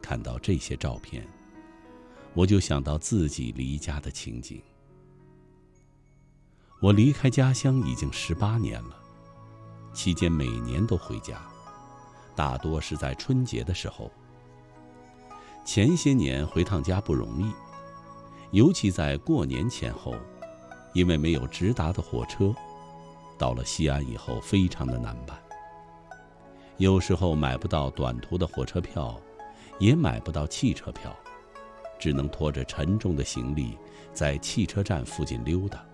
[0.00, 1.26] 看到这些照片，
[2.32, 4.62] 我就想到自己离家的情景。
[6.80, 8.96] 我离开家乡已经十八年了，
[9.92, 11.40] 期间每年都回家，
[12.34, 14.10] 大多是在春节的时候。
[15.68, 17.52] 前些年回趟家不容易，
[18.52, 20.14] 尤其在过年前后，
[20.94, 22.54] 因为没有直达的火车，
[23.36, 25.38] 到了西安以后非常的难办。
[26.78, 29.20] 有时候买不到短途的火车票，
[29.78, 31.14] 也买不到汽车票，
[31.98, 33.76] 只能拖着沉重的行李
[34.14, 35.84] 在汽车站附近溜达。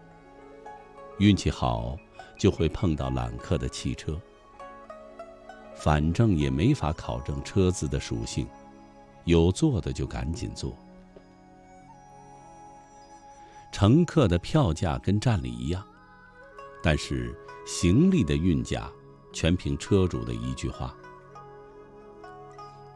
[1.18, 1.96] 运气好，
[2.38, 4.16] 就会碰到揽客的汽车。
[5.74, 8.46] 反正也没法考证车子的属性，
[9.24, 10.76] 有坐的就赶紧坐。
[13.72, 15.84] 乘客的票价跟站里一样，
[16.82, 17.36] 但是
[17.66, 18.90] 行李的运价
[19.32, 20.94] 全凭车主的一句话。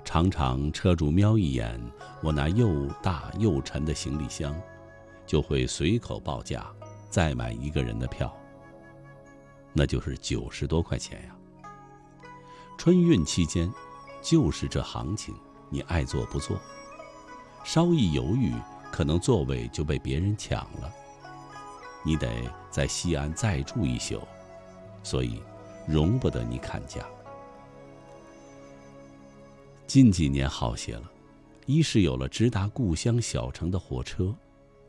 [0.04, 1.80] 常常车主瞄一眼
[2.22, 4.54] 我那又大又沉的行李箱，
[5.26, 6.66] 就会随口报价。
[7.10, 8.30] 再买一个人的票，
[9.72, 11.34] 那就是九十多块钱呀。
[12.76, 13.72] 春运期间，
[14.20, 15.34] 就是这行情，
[15.70, 16.58] 你爱坐不坐，
[17.64, 18.54] 稍一犹豫，
[18.90, 20.92] 可能座位就被别人抢了。
[22.02, 22.28] 你得
[22.70, 24.20] 在西安再住一宿，
[25.02, 25.42] 所以
[25.86, 27.04] 容不得你砍价。
[29.86, 31.10] 近几年好些了，
[31.66, 34.34] 一是有了直达故乡小城的火车。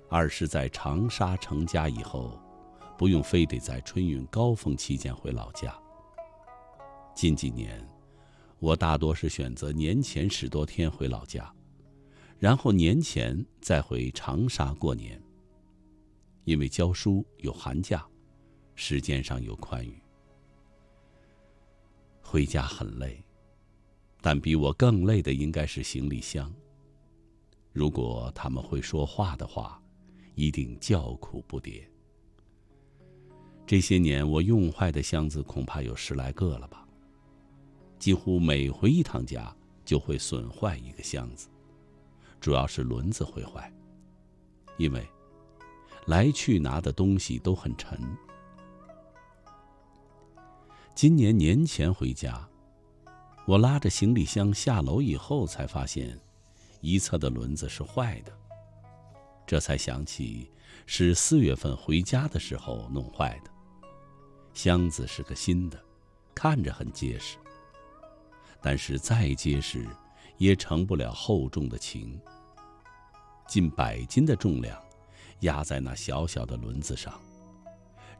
[0.10, 2.40] 二是，在长沙成家以后，
[2.98, 5.74] 不用非得在春运高峰期间回老家。
[7.14, 7.89] 近几年，
[8.60, 11.52] 我大多是选择年前十多天回老家，
[12.38, 15.22] 然后年前再回长沙过年。
[16.44, 18.06] 因为教书有寒假，
[18.76, 20.02] 时间上有宽裕。
[22.22, 23.24] 回家很累，
[24.22, 26.54] 但比我更累的应该是行李箱。
[27.72, 29.82] 如果他们会说话的话。
[30.36, 31.84] 一定叫苦不迭。
[33.68, 36.88] 这些年，我用坏的箱子恐怕有十来个了吧。
[38.00, 39.54] 几乎每回一趟家，
[39.84, 41.50] 就会损坏一个箱子，
[42.40, 43.72] 主要是轮子会坏。
[44.78, 45.06] 因为
[46.08, 48.00] 来去拿的东西都很沉。
[50.96, 52.48] 今年年前回家，
[53.46, 56.18] 我拉着行李箱下楼以后，才发现
[56.80, 58.32] 一侧的轮子是坏的。
[59.46, 60.50] 这才想起，
[60.86, 63.52] 是四月份回家的时候弄坏的。
[64.54, 65.78] 箱子是个新的，
[66.34, 67.38] 看着很结实，
[68.62, 69.86] 但是再结实，
[70.38, 72.20] 也成不了厚重的情。
[73.48, 74.80] 近百斤的重量，
[75.40, 77.20] 压在那小小的轮子上，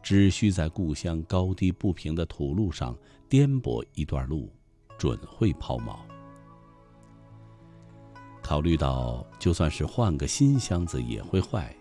[0.02, 2.98] 只需在故乡高低不平的土路上
[3.28, 4.52] 颠簸一段路，
[4.98, 6.00] 准会抛锚。
[8.42, 11.76] 考虑到，就算是换个新箱子也会坏，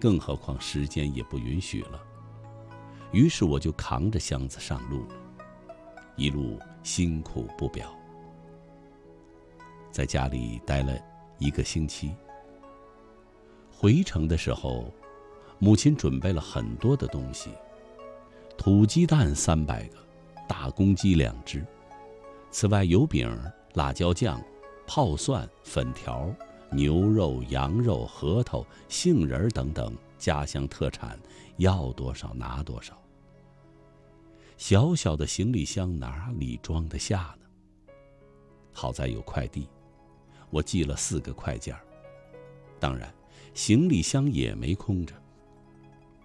[0.00, 2.00] 更何况时间也不允许了。
[3.12, 5.16] 于是我就扛着箱子上路了，
[6.16, 7.92] 一路辛苦不表。
[9.90, 10.96] 在家里待了
[11.38, 12.14] 一个星期。
[13.72, 14.94] 回城的时候，
[15.58, 17.50] 母亲准备了很多的东西：
[18.56, 19.96] 土鸡蛋三百个，
[20.46, 21.66] 大公鸡两只，
[22.52, 23.36] 此外油饼、
[23.72, 24.40] 辣椒酱。
[24.86, 26.30] 泡蒜、粉条、
[26.70, 31.18] 牛肉、羊肉、核桃、杏仁等等家乡特产，
[31.56, 32.94] 要多少拿多少。
[34.56, 37.94] 小小的行李箱哪里装得下呢？
[38.72, 39.68] 好在有快递，
[40.50, 41.76] 我寄了四个快件
[42.78, 43.12] 当然，
[43.54, 45.14] 行李箱也没空着。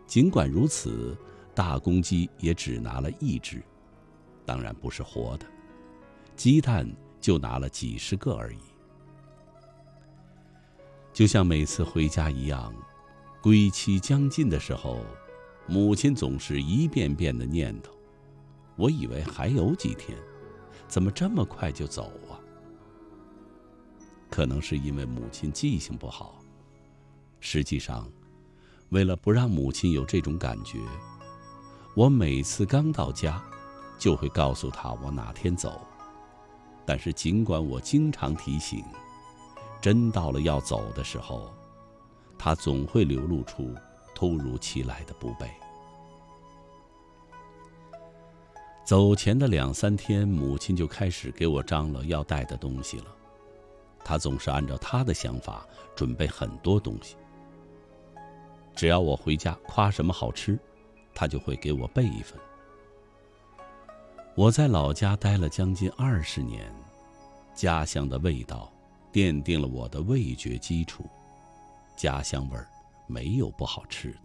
[0.08, 1.18] 尽管如此，
[1.54, 3.62] 大公鸡也只拿了一只，
[4.46, 5.46] 当然不是活的。
[6.36, 6.90] 鸡蛋。
[7.22, 8.60] 就拿了几十个而已。
[11.12, 12.74] 就像每次回家一样，
[13.44, 15.04] 归期将近的时候，
[15.68, 17.90] 母亲总是一遍遍的念叨。
[18.80, 20.18] 我以为还有几天，
[20.88, 22.40] 怎么这么快就走啊？
[24.30, 26.40] 可能是因为母亲记性不好。
[27.42, 28.10] 实际上，
[28.88, 30.80] 为了不让母亲有这种感觉，
[31.94, 33.44] 我每次刚到家，
[33.98, 35.82] 就会告诉她我哪天走。
[36.86, 38.82] 但是，尽管我经常提醒，
[39.82, 41.54] 真到了要走的时候，
[42.38, 43.76] 她总会流露出
[44.16, 45.52] 突如其来的不备。
[48.90, 53.16] 走前的两三天，母亲就开始给我张罗要带的东西了。
[54.04, 55.64] 她总是按照她的想法
[55.96, 57.16] 准备很多东西。
[58.76, 60.58] 只要我回家夸什么好吃，
[61.14, 62.36] 她就会给我备一份。
[64.34, 66.74] 我在老家待了将近二十年，
[67.54, 68.74] 家乡的味道
[69.14, 71.06] 奠定了我的味觉基础。
[71.96, 72.68] 家乡味儿
[73.06, 74.20] 没有不好吃的，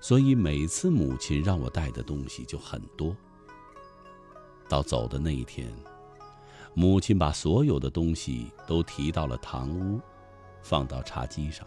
[0.00, 3.14] 所以每次母亲让我带的东西就很多。
[4.72, 5.70] 到走的那一天，
[6.72, 10.00] 母亲把所有的东西都提到了堂屋，
[10.62, 11.66] 放到茶几上。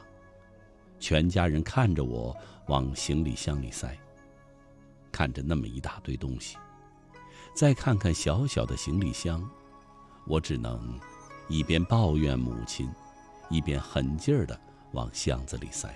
[1.00, 3.96] 全家人看着我往行李箱里塞，
[5.12, 6.58] 看着那么一大堆东西，
[7.54, 9.48] 再看看小小的行李箱，
[10.26, 11.00] 我只能
[11.48, 12.90] 一边抱怨母亲，
[13.52, 14.60] 一边狠劲儿的
[14.94, 15.96] 往箱子里塞。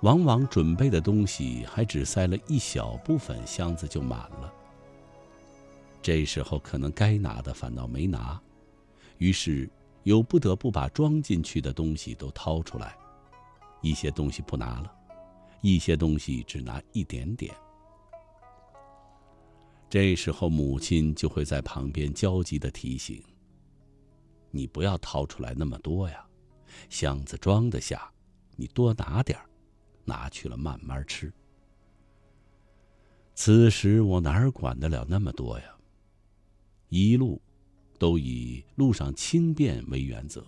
[0.00, 4.54] 往往准备的东西还只塞了一小部分，箱子就满了。
[6.02, 8.40] 这时候可能该拿的反倒没拿，
[9.18, 9.70] 于是
[10.04, 12.96] 又不得不把装进去的东西都掏出来，
[13.82, 14.92] 一些东西不拿了，
[15.60, 17.54] 一些东西只拿一点点。
[19.90, 23.22] 这时候母亲就会在旁边焦急的提醒
[24.50, 26.24] ：“你不要掏出来那么多呀，
[26.88, 28.10] 箱子装得下，
[28.56, 29.44] 你多拿点儿，
[30.04, 31.30] 拿去了慢慢吃。”
[33.34, 35.64] 此时我哪管得了那么多呀？
[36.90, 37.40] 一路，
[37.98, 40.44] 都以路上轻便为原则。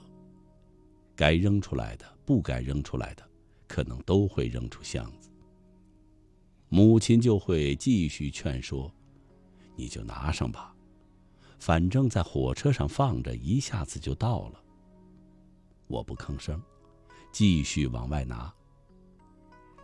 [1.15, 3.23] 该扔出来的，不该扔出来的，
[3.69, 5.31] 可能都会扔出箱子。
[6.69, 8.93] 母亲就会继续劝说
[9.77, 10.75] ：“你就拿上吧，
[11.61, 14.61] 反正在火车上放着，一下子就到了。”
[15.87, 16.61] 我不吭声，
[17.31, 18.53] 继续往外拿。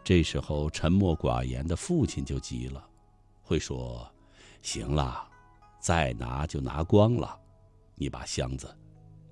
[0.03, 2.89] 这时候沉默寡言的父亲就急了，
[3.43, 4.11] 会说
[4.61, 5.27] ：“行了。”
[5.79, 7.39] 再拿就拿光了，
[7.95, 8.77] 你把箱子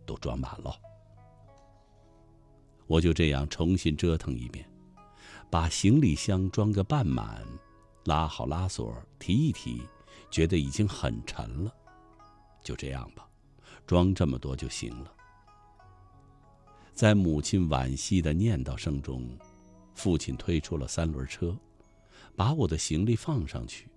[0.04, 0.74] 都装满了。
[2.86, 4.68] 我就这样重新折腾一遍，
[5.50, 7.44] 把行李箱装个半满，
[8.04, 9.82] 拉好拉锁，提一提，
[10.30, 11.74] 觉得已经很沉了。
[12.62, 13.28] 就这样吧，
[13.86, 15.12] 装这么多就行了。
[16.92, 19.28] 在母亲惋惜的念叨声中，
[19.94, 21.56] 父亲推出了三轮车，
[22.36, 23.88] 把我的行李放上去。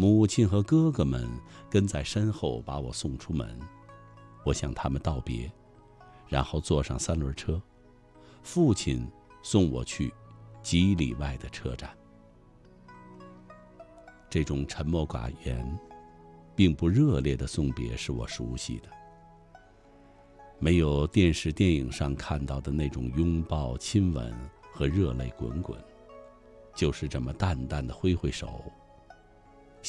[0.00, 1.28] 母亲和哥哥们
[1.68, 3.58] 跟在身后把我送出门，
[4.44, 5.50] 我向他们道别，
[6.28, 7.60] 然后坐上三轮车。
[8.44, 9.04] 父亲
[9.42, 10.14] 送我去
[10.62, 11.90] 几里外的车站。
[14.30, 15.78] 这种沉默寡言，
[16.54, 18.88] 并不热烈的送别是我熟悉的，
[20.60, 24.32] 没有电视电影上看到的那种拥抱、亲吻
[24.72, 25.76] 和热泪滚滚，
[26.72, 28.62] 就是这么淡淡的挥挥手。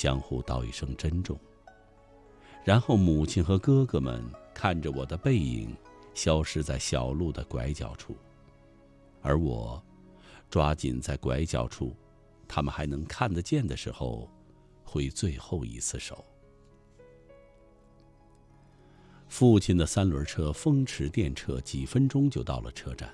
[0.02, 1.38] 相互道一声珍重，
[2.64, 4.24] 然后母亲和哥哥们
[4.54, 5.76] 看着我的背影，
[6.14, 8.16] 消失在小路的拐角处，
[9.22, 9.84] 而我
[10.50, 11.94] 抓紧在拐角处，
[12.48, 14.30] 他们还能看得见的时候，
[14.86, 16.24] 挥最后一次手。
[19.28, 23.14] 父亲的三轮车风驰电掣，几分钟就到了车站。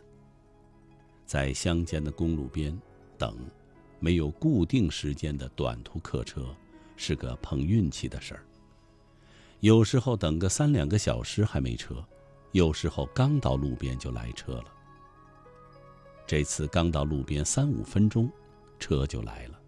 [1.26, 2.80] 在乡间的公路边
[3.18, 3.36] 等，
[4.00, 6.56] 没有固定时间的短途客车。
[6.96, 8.46] 是个碰运气的事儿。
[9.62, 12.04] 有时候等个三两个小时还没车，
[12.52, 14.66] 有时候刚到路边就来车了。
[16.28, 18.30] 这次刚到路边三五分钟，
[18.80, 19.60] 车就来了。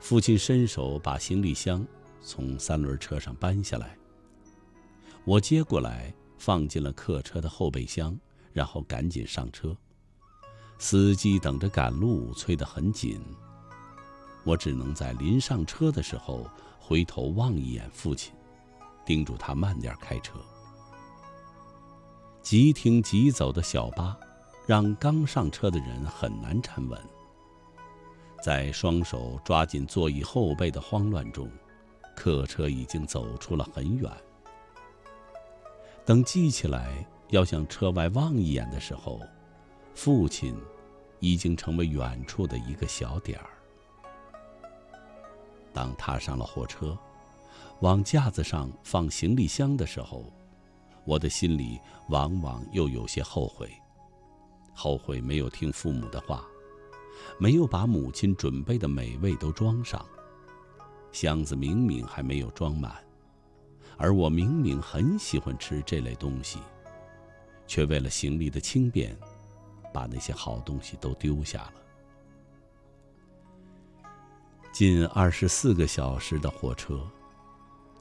[0.00, 1.84] 父亲伸手把行李箱
[2.20, 3.96] 从三轮车上搬下来，
[5.24, 8.18] 我接过来放进了客车的后备箱，
[8.52, 9.76] 然后赶紧上车。
[10.78, 13.20] 司机等着赶路，催得很紧。
[14.48, 16.48] 我只能在临上车的时候
[16.80, 18.32] 回头望一眼父亲，
[19.04, 20.40] 叮嘱他慢点开车。
[22.40, 24.16] 急停急走的小巴，
[24.66, 26.98] 让刚上车的人很难站稳。
[28.42, 31.46] 在双手抓紧座椅后背的慌乱中，
[32.16, 34.10] 客车已经走出了很远。
[36.06, 39.20] 等记起来要向车外望一眼的时候，
[39.94, 40.56] 父亲
[41.20, 43.50] 已经成为远处的一个小点儿。
[45.78, 46.98] 当踏上了火车，
[47.82, 50.24] 往架子上放行李箱的时候，
[51.04, 51.78] 我的心里
[52.08, 53.70] 往往又有些后悔，
[54.74, 56.44] 后悔没有听父母的话，
[57.38, 60.04] 没有把母亲准备的美味都装上。
[61.12, 62.92] 箱子明明还没有装满，
[63.96, 66.58] 而我明明很喜欢吃这类东西，
[67.68, 69.16] 却为了行李的轻便，
[69.94, 71.74] 把那些好东西都丢下了。
[74.72, 77.00] 近二十四个小时的火车，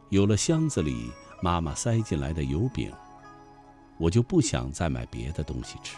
[0.09, 1.11] 有了箱子里
[1.41, 2.91] 妈妈塞进来的油饼，
[3.97, 5.95] 我就不想再买别的东西吃。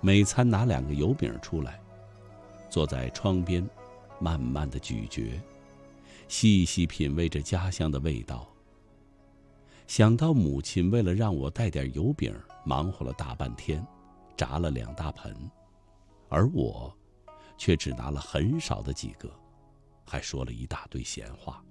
[0.00, 1.80] 每餐拿两个油饼出来，
[2.68, 3.64] 坐在窗边，
[4.18, 5.40] 慢慢的咀嚼，
[6.26, 8.48] 细细品味着家乡的味道。
[9.86, 12.34] 想到母亲为了让我带点油饼，
[12.64, 13.86] 忙活了大半天，
[14.36, 15.36] 炸了两大盆，
[16.28, 16.92] 而我
[17.62, 19.32] 却只拿了很少的几个，
[20.04, 21.64] 还说了一大堆闲话。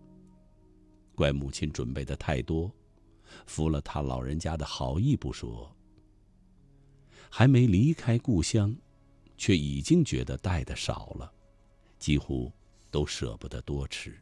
[1.13, 2.73] 怪母亲准备的太多，
[3.45, 5.69] 服了他老人家的好意不说，
[7.29, 8.73] 还没离开故乡，
[9.35, 11.29] 却已经觉得带的少了，
[11.99, 12.49] 几乎
[12.89, 14.17] 都舍不得多吃。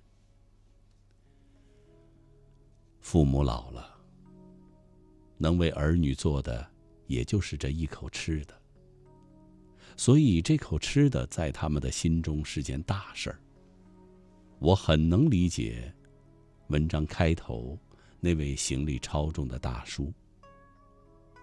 [2.99, 3.95] 父母老了，
[5.37, 6.67] 能为儿女做的，
[7.05, 8.58] 也就是这一口吃的。
[9.99, 13.37] 所以这口吃的在他们的心中是件大事儿。
[14.57, 15.93] 我很能理解，
[16.69, 17.77] 文章开头
[18.21, 20.09] 那位行李超重的大叔。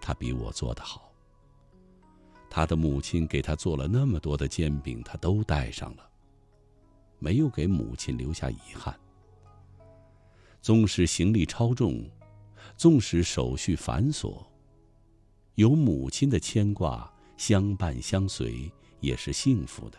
[0.01, 1.13] 他比我做得好。
[2.49, 6.09] 他的母亲给他做了那么多的煎饼，他都带上了，
[7.19, 8.99] 没有给母亲留下遗憾。
[10.63, 12.03] 纵使行李超重，
[12.75, 14.43] 纵使手续繁琐，
[15.57, 19.99] 有母亲的牵挂相伴相随，也是幸福的。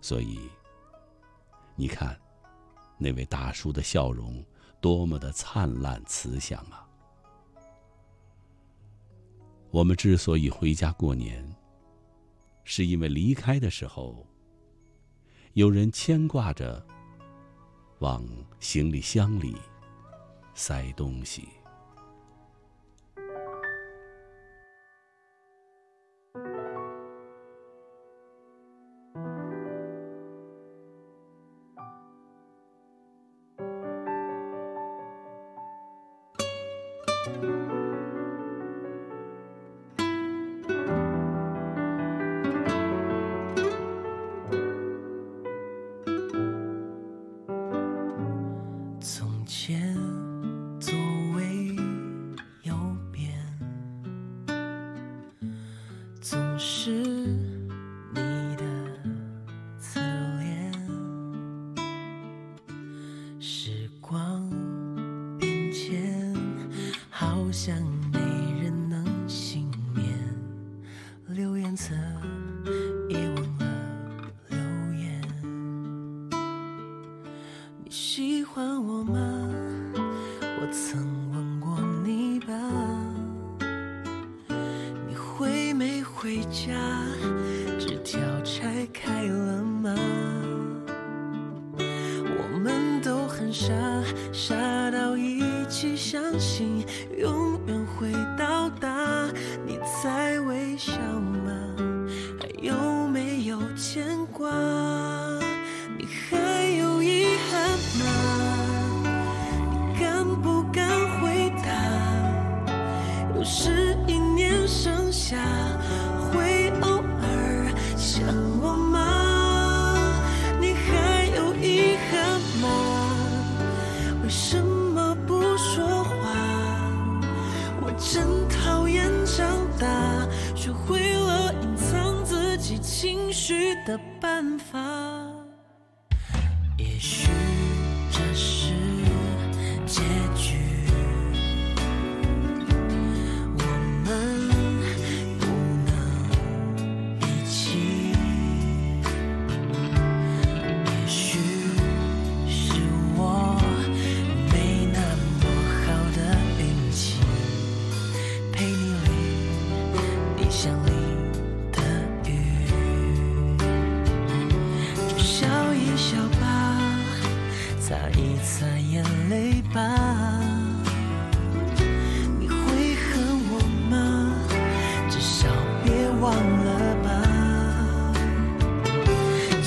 [0.00, 0.38] 所以，
[1.76, 2.20] 你看，
[2.98, 4.44] 那位大叔的笑容
[4.80, 6.86] 多么的灿烂慈祥啊！
[9.70, 11.44] 我们之所以回家过年，
[12.64, 14.26] 是因为离开的时候，
[15.54, 16.86] 有人牵挂着，
[18.00, 18.24] 往
[18.60, 19.56] 行李箱里
[20.54, 21.48] 塞东西。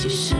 [0.00, 0.37] 其实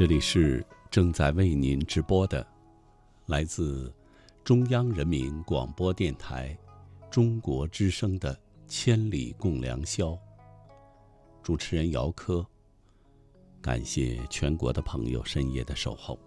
[0.00, 2.46] 这里是正在为您直播的，
[3.26, 3.94] 来自
[4.42, 6.58] 中央人民广播电台
[7.10, 8.34] 中国之声的
[8.66, 10.12] 《千里共良宵》。
[11.42, 12.42] 主持人姚科，
[13.60, 16.18] 感谢全国的朋友深夜的守候。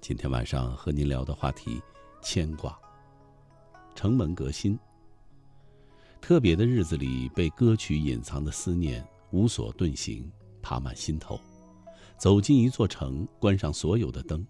[0.00, 1.80] 今天晚上和您聊的话题：
[2.20, 2.76] 牵挂。
[3.94, 4.76] 城门革新。
[6.20, 10.28] 特别的日子里，被歌曲隐藏的思念无所遁形，
[10.60, 11.40] 爬满心头。
[12.16, 14.44] 走进一座城，关上所有的灯，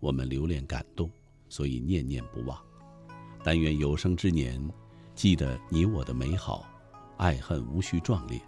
[0.00, 1.08] 我们留恋感动，
[1.48, 2.58] 所以念念不忘。
[3.44, 4.60] 但愿有生之年，
[5.14, 6.66] 记得你我的美好，
[7.16, 8.40] 爱恨无需壮烈，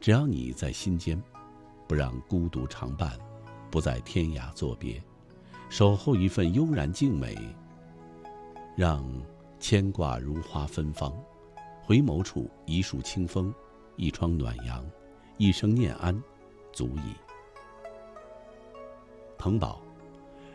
[0.00, 1.22] 只要你在心间，
[1.86, 3.16] 不让孤独常伴，
[3.70, 5.00] 不在天涯作别，
[5.68, 7.36] 守候一份悠然静美，
[8.76, 9.08] 让
[9.60, 11.12] 牵挂如花芬芳。
[11.84, 13.54] 回眸处一树清风，
[13.94, 14.84] 一窗暖阳，
[15.38, 16.20] 一声念安，
[16.72, 17.14] 足矣。
[19.46, 19.80] 城堡，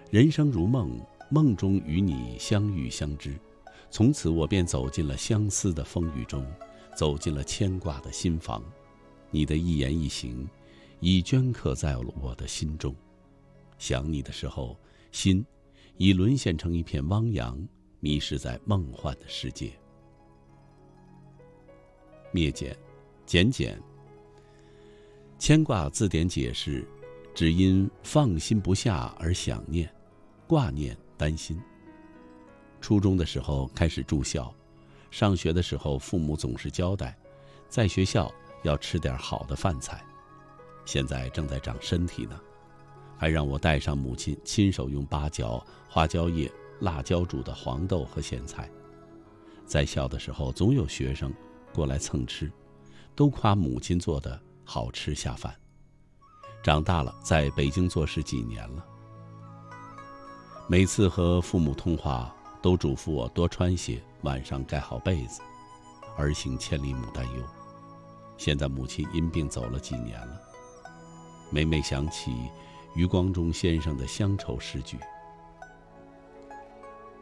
[0.09, 0.99] 人生如梦，
[1.29, 3.39] 梦中与你相遇相知，
[3.89, 6.45] 从此我便走进了相思的风雨中，
[6.93, 8.61] 走进了牵挂的心房。
[9.29, 10.45] 你的一言一行，
[10.99, 12.93] 已镌刻在了我的心中。
[13.77, 14.77] 想你的时候，
[15.13, 15.41] 心
[15.95, 17.65] 已沦陷成一片汪洋，
[18.01, 19.71] 迷失在梦幻的世界。
[22.33, 22.77] 灭简，
[23.25, 23.81] 简简。
[25.39, 26.85] 牵挂字典解释。
[27.33, 29.91] 只因放心不下而想念、
[30.47, 31.59] 挂念、担心。
[32.79, 34.53] 初中的时候开始住校，
[35.09, 37.17] 上学的时候父母总是交代，
[37.69, 38.31] 在学校
[38.63, 40.03] 要吃点好的饭菜。
[40.83, 42.39] 现在正在长身体呢，
[43.17, 48.69] 还让我带上母亲亲手用八角、花椒叶、辣椒煮的黄豆和咸菜。
[49.65, 51.31] 在校的时候，总有学生
[51.71, 52.51] 过来蹭吃，
[53.15, 55.55] 都夸母亲做的好吃下饭。
[56.63, 58.85] 长大了，在北京做事几年了。
[60.67, 65.41] 每次和父母通话，都嘱咐我多穿些，晚上盖好被子。
[66.17, 67.43] 儿行千里母担忧。
[68.37, 70.39] 现在母亲因病走了几年了，
[71.49, 72.31] 每每想起
[72.93, 74.99] 余光中先生的乡愁诗句。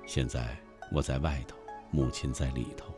[0.06, 0.58] 现在
[0.92, 1.56] 我在外头，
[1.92, 2.94] 母亲在里头。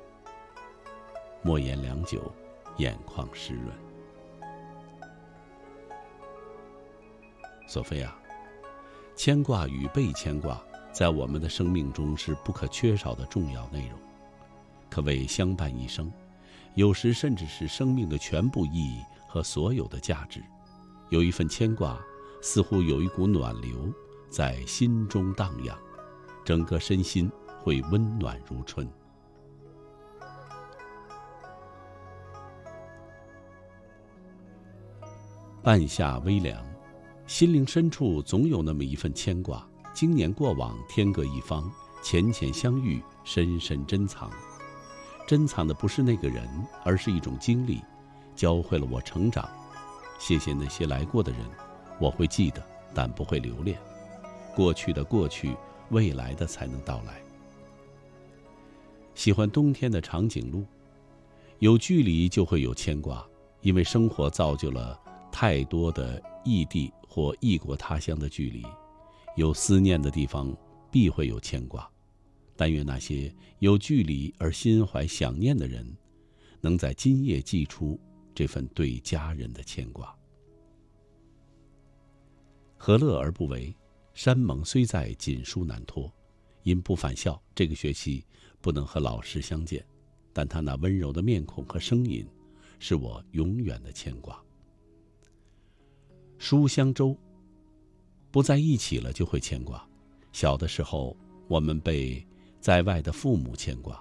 [1.44, 2.32] 莫言良久，
[2.78, 3.91] 眼眶湿润。
[7.72, 8.14] 索菲亚，
[9.16, 10.62] 牵挂与被牵挂，
[10.92, 13.98] 在我们的生命中是不可缺少的重要内容，
[14.90, 16.12] 可谓相伴一生，
[16.76, 20.44] 有时甚至是生命的全部意义和所有的价值。
[21.12, 21.98] 有一份牵挂，
[22.42, 23.90] 似乎有一股暖流
[24.30, 25.74] 在心中荡漾，
[26.44, 27.32] 整个身心
[27.62, 28.86] 会温暖如春。
[35.64, 36.71] 半夏微凉。
[37.32, 41.72] 心灵深处总有那么一份牵挂，经年过往，天各一方，
[42.04, 44.30] 浅浅相遇，深深珍藏。
[45.26, 46.46] 珍藏的不是那个人，
[46.84, 47.80] 而是一种经历，
[48.36, 49.50] 教会了我成长。
[50.20, 51.40] 谢谢那些来过的人，
[52.02, 52.62] 我会记得，
[52.94, 53.80] 但不会留恋。
[54.54, 55.56] 过去的过去，
[55.90, 57.22] 未来的才能到来。
[59.16, 60.66] 喜欢冬天的长颈鹿，
[61.60, 63.26] 有距离就会有牵挂，
[63.62, 65.00] 因为生活造就了
[65.32, 66.92] 太多的异地。
[67.14, 68.66] 或异国他乡的距离，
[69.36, 70.56] 有思念的地方，
[70.90, 71.86] 必会有牵挂。
[72.56, 75.86] 但愿那些有距离而心怀想念的人，
[76.62, 78.00] 能在今夜寄出
[78.34, 80.16] 这份对家人的牵挂。
[82.78, 83.76] 何乐而不为？
[84.14, 86.10] 山盟虽在，锦书难托。
[86.64, 88.26] 因不返校，这个学期
[88.62, 89.86] 不能和老师相见，
[90.32, 92.26] 但他那温柔的面孔和声音，
[92.80, 94.42] 是我永远的牵挂。
[96.42, 97.16] 书香周。
[98.32, 99.88] 不在一起了就会牵挂。
[100.34, 101.16] 小的时候，
[101.48, 102.26] 我们被
[102.60, 103.96] 在外的父母牵挂；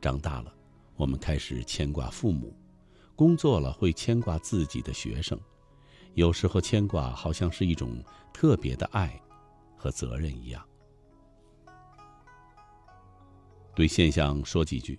[0.00, 0.54] 长大了，
[0.96, 2.48] 我们开始牵挂父母；
[3.14, 5.38] 工作了会牵挂自己的学生。
[6.14, 8.02] 有时候牵挂好像是一种
[8.32, 9.20] 特别的爱
[9.76, 10.66] 和责任一样。
[13.74, 14.98] 对现象说几句：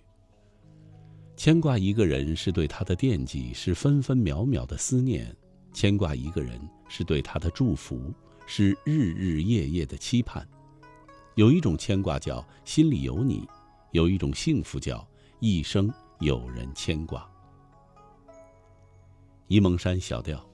[1.36, 5.26] 牵挂一个人是对他的惦记，是分分秒秒的思念；
[5.72, 6.56] 牵挂一个人
[6.88, 8.12] 是对他的祝福。
[8.46, 10.46] 是日日夜夜的期盼，
[11.34, 13.48] 有一种牵挂叫心里有你，
[13.92, 15.02] 有一种幸福叫
[15.40, 15.90] 一生
[16.20, 17.26] 有人牵挂。
[19.48, 20.46] 沂蒙山小调，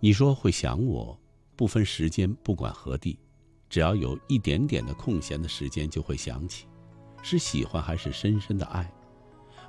[0.00, 1.18] 你说会想我，
[1.56, 3.18] 不分时间，不管何地，
[3.70, 6.66] 只要有一点点的空闲的时间，就会想起，
[7.22, 8.92] 是喜欢还是深深的爱，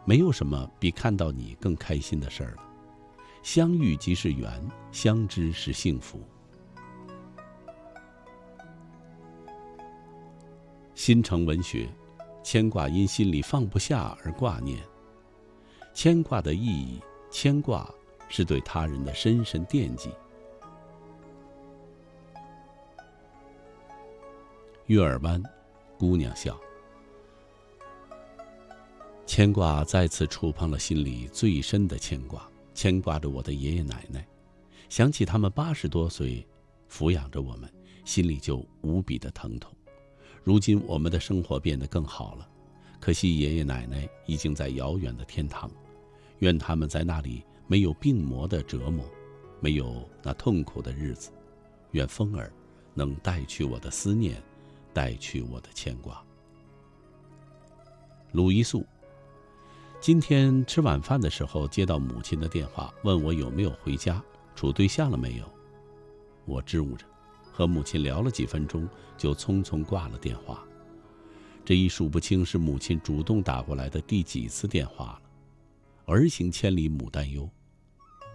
[0.03, 2.74] 没有什么比看到你更开心的事儿了。
[3.45, 4.51] 相遇即是缘，
[4.91, 6.19] 相知是幸福。
[10.95, 11.87] 新城文学，
[12.43, 14.79] 牵挂因心里放不下而挂念。
[15.93, 16.99] 牵挂的意义，
[17.29, 17.87] 牵挂
[18.29, 20.09] 是对他人的深深惦记。
[24.87, 25.41] 月儿弯，
[25.99, 26.59] 姑娘笑。
[29.27, 32.49] 牵挂再次触碰了心里最深的牵挂。
[32.75, 34.27] 牵挂着我的爷爷奶奶，
[34.89, 36.45] 想起他们八十多岁，
[36.91, 37.73] 抚养着我们，
[38.03, 39.73] 心里就无比的疼痛。
[40.43, 42.47] 如今我们的生活变得更好了，
[42.99, 45.71] 可惜爷爷奶奶已经在遥远的天堂，
[46.39, 49.09] 愿他们在那里没有病魔的折磨，
[49.61, 51.31] 没有那痛苦的日子。
[51.91, 52.51] 愿风儿
[52.93, 54.43] 能带去我的思念，
[54.93, 56.21] 带去我的牵挂。
[58.33, 58.85] 鲁一素。
[60.05, 64.23] 今天吃晚饭的时候，接到母亲的电话，问我有没有回家，
[64.55, 65.51] 处对象了没有。
[66.45, 67.03] 我支吾着，
[67.51, 68.87] 和母亲聊了几分钟，
[69.17, 70.63] 就匆匆挂了电话。
[71.65, 75.21] 这一数不清是母亲主动打过来的第几次电话了。
[76.05, 77.49] 儿行千里母担忧，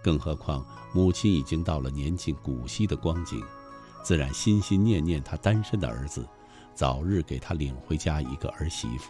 [0.03, 3.41] 更何况母亲已经到了年近古稀的光景，
[4.03, 6.27] 自然心心念念他单身的儿子，
[6.75, 9.09] 早日给他领回家一个儿媳妇，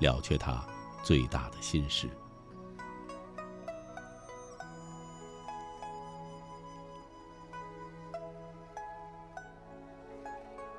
[0.00, 0.66] 了却他。
[1.02, 2.08] 最大的心事。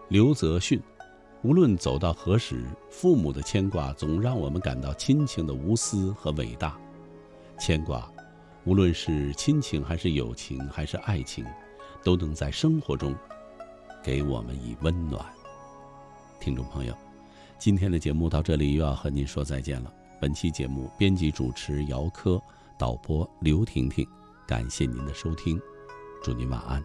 [0.09, 0.79] 刘泽训，
[1.41, 6.77] 无论走到何时，父母的牵挂总让我们感到亲情的无私和伟大。
[7.59, 8.07] 牵挂，
[8.63, 11.43] 无论是亲情还是友情还是爱情，
[12.03, 13.15] 都能在生活中
[14.03, 15.25] 给我们以温暖。
[16.39, 16.95] 听众朋友，
[17.57, 19.91] 今天的节目到这里又要和您说再见了。
[20.23, 22.41] 本期节目编辑主持姚科，
[22.77, 24.07] 导播刘婷婷，
[24.47, 25.61] 感谢您的收听，
[26.23, 26.81] 祝您晚安，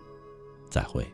[0.69, 1.07] 再会。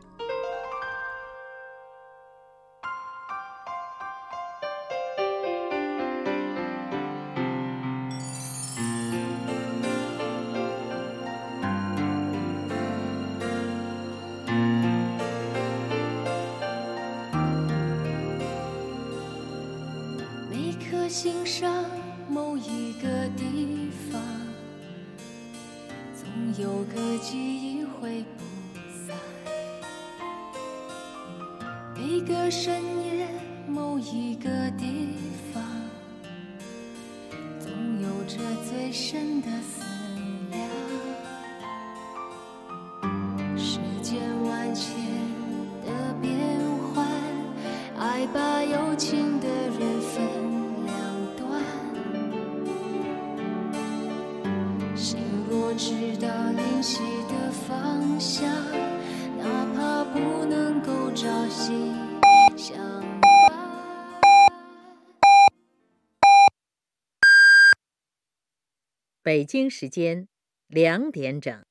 [69.69, 70.27] 时间
[70.67, 71.63] 两点整。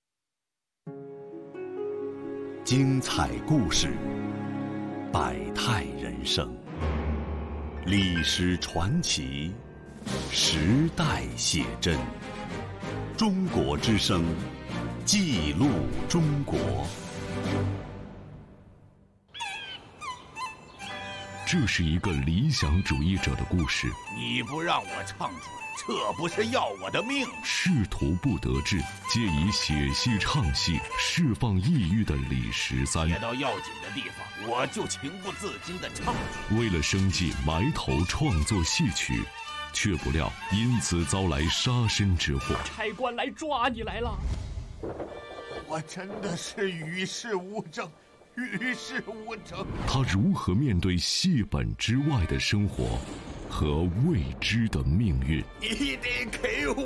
[2.64, 3.92] 精彩故事，
[5.12, 6.56] 百态人生，
[7.84, 9.52] 历史传奇，
[10.30, 11.98] 时代写真。
[13.16, 14.24] 中国之声，
[15.04, 15.66] 记录
[16.08, 16.58] 中国。
[21.46, 23.86] 这是一个理想主义者的故事。
[24.16, 27.26] 你不让我唱出来，这不是要我的命？
[27.42, 28.80] 仕途不得志，
[29.10, 33.08] 借以写戏唱戏释放抑郁的李十三。
[33.08, 36.14] 来到要紧的地方，我就情不自禁的唱。
[36.58, 39.22] 为了生计，埋头创作戏曲。
[39.76, 42.54] 却不料因此遭来杀身之祸。
[42.64, 44.16] 差官来抓你来了。
[45.66, 47.90] 我真的是与世无争，
[48.36, 49.66] 与世无争。
[49.86, 52.98] 他如何面对戏本之外的生活
[53.48, 55.44] 和未知的命运？
[55.60, 56.74] 你得给我。